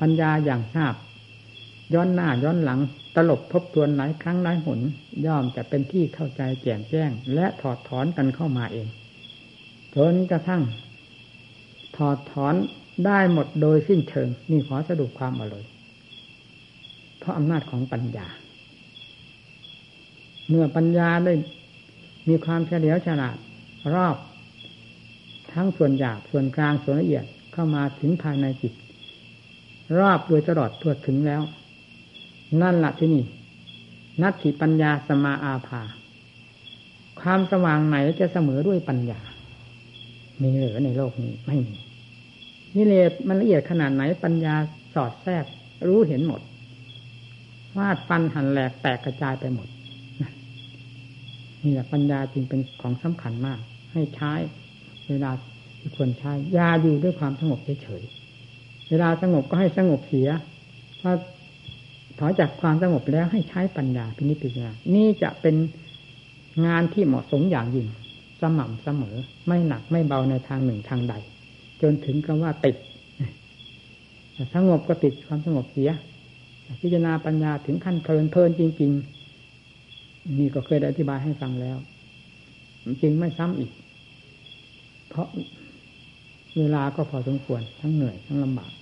[0.00, 0.94] ปัญญาอย่างทราบ
[1.94, 2.80] ย้อนหน้าย้อนหลัง
[3.14, 4.80] ตลบทบทวนหลายครั้งหลายหน
[5.26, 8.88] ย่อมจะเป็นที่เข้าใจแจ่มแจ้ง และถอดถอนกันเข้ามาเอง
[9.94, 10.62] จนกระทั่ง
[11.96, 12.54] ถอดถอน
[13.06, 15.64] ได้หมดโดยสิ้นเชิงนี่ขอสรุปความมาเลย
[17.18, 18.26] เพราะอำนาจของปัญญา
[20.48, 21.34] เมื่อปัญญาได้
[22.28, 23.36] มีความเฉลียวฉลาด
[23.94, 24.16] รอบ
[25.52, 28.72] ทั้งส่วนหยาบส่วนกลางส่วนละเอียดเข้ามาถึงภายในจิต
[29.98, 31.42] รอบโดยตลอดทั่วถึงแล้ว
[32.62, 33.24] นั่นแหละที่นี่
[34.22, 35.82] นัตถิปัญญาสมาอาภา
[37.20, 39.20] ความสว่างไหนจะเสมอด้วยปัญญา
[40.42, 41.74] มีหรือในโลกนี้ไม่มี
[42.76, 44.54] นิเลศมันละเอียดขนาดไหนปัญญา
[44.94, 45.44] สอดแทรก
[45.88, 46.40] รู้เห็นหมด
[47.76, 49.68] วาดฟันหันแหลกแตกกระจายไปหมด
[51.62, 53.58] นี่แหละปัญญาจึงเป็นของสำคัญมาก
[53.92, 54.32] ให้ใช้
[55.08, 55.30] เวลา
[55.80, 58.02] ที่ควรใช้ยาอยู่ด้วยความสงบเฉย
[58.90, 60.28] เวลาสงบก็ให้สงบเสีย
[61.00, 61.10] พอ
[62.18, 65.56] ถอยจากความสงบแล้วให้ใช้ปัญญาพินิจพิจารณานี่จะเป็น
[66.66, 67.86] งานที่เหมาะสมอย่างยิ่ง
[68.40, 69.16] สม่ำเสมอ
[69.46, 71.14] ไม่หนักไม่เบาในทางหนึ่งทางใด
[71.82, 72.76] จนถึงกับว่าติด
[74.54, 75.90] สงบก็ติดความสงบเสีย
[76.80, 78.90] พิจารณาปัญญาถึงขั้นเพลินเพลินจริง
[79.62, 81.76] ๆ นี่ก็เคยได้อธิบายให้ฟังแล้ว
[83.02, 83.72] จริงไม่ซ้ำอีก
[85.08, 85.28] เพราะ
[86.58, 88.72] เวลาก็พอสมควรทั้งเหนื่อยทั้งลำบาก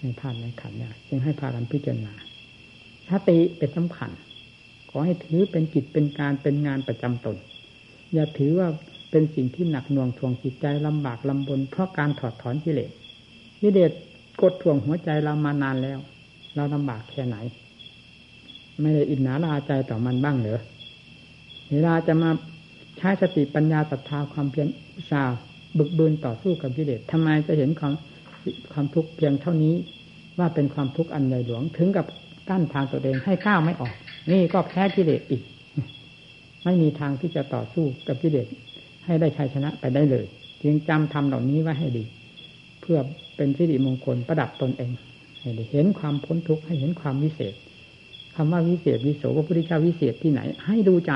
[0.00, 2.14] ในธาตุในขันเนี่ยจึงให้พากันพิจารณา
[3.10, 4.10] สติเป็นสำคัญ
[4.90, 7.36] ขอให้ถือเป็นกิจเป็นการเป็นงานประจำตน
[8.14, 8.68] อย่าถือว่า
[9.10, 12.90] เป็นสิ่งที่หนักหน่วงทวงจิตใจลำบากลำบน เพราะการถอดถอนกิเลส
[13.60, 13.92] กิเลส
[14.42, 15.98] กดทวงหัวใจเรามานานแล้ว
[16.54, 17.36] เราลำบากแค่ไหน
[18.80, 20.60] ไม่ได้อินหนาลาใจต่อมันบ้างเหรอ
[21.70, 22.30] เวลาจะมา
[22.98, 25.38] ใช้สติปัญญาศรัทธาความเพียรอุตสาห์
[25.78, 27.92] บึกบืนต่อสู้กับกิเลสทำไมจะเห็นความ
[28.72, 29.74] ความทุกข์เพียงเท่านี้
[30.38, 32.06] ว่าเป็นความทุกข์อันใหญ่หลวงถึงกับ
[32.48, 33.92] กั้นทางตัวเองให้ก้าวไม่ออก
[34.30, 35.42] นี่ก็แพ้กิเลสอีก
[36.64, 38.46] ไม่มีทางที่จะต่อสู้กับกิเลส
[39.04, 40.26] ให้ได้ชัยชนะไปได้เลย
[40.62, 42.04] จึงจำทำเหล่านี้ไว้ให้ดี
[42.80, 42.98] เพื่อ
[43.36, 44.90] เป็นสิริมงคลประดับตนเอง
[45.40, 47.54] ให้เห็นความพ้นทุกข์ให้เห็นความวิเศษ
[48.34, 51.12] คำว่าวิเศษวิโสพระพุทธเจ้าวิเศษที่ไหน ให้ดูใจ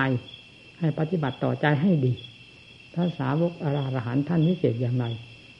[0.79, 2.13] ให้ปฏิบัติต่อใจให้ดี
[2.95, 3.67] พระสาวกอ
[3.97, 5.05] รหันท่านวิเศษอย่างไร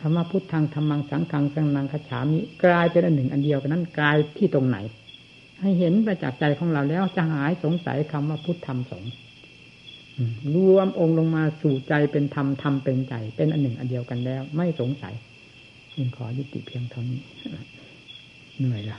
[0.01, 4.79] คำว่าพุทธังธรรมังสังฆังสังนังขฉามิกลายเป็นอันหนึ่งอันเดียวกันนั้นกลายที่ตรงไหน
[5.61, 9.13] ให้เห็นประจักษ์ใจของเราแล้วจะหายสงสัยคำว่าพุทธธรรมสงฆ์
[10.55, 15.15] รวมองค์ลงมาสู่ใจเป็นธรรมธรรมเป็นใจ เป็นอันหนึ่งอันเดียวกันแล้ว ไม่สงสัย
[15.95, 17.21] จึงขอยุติเพียงเท่านี้
[18.59, 18.99] เหนื่อยละ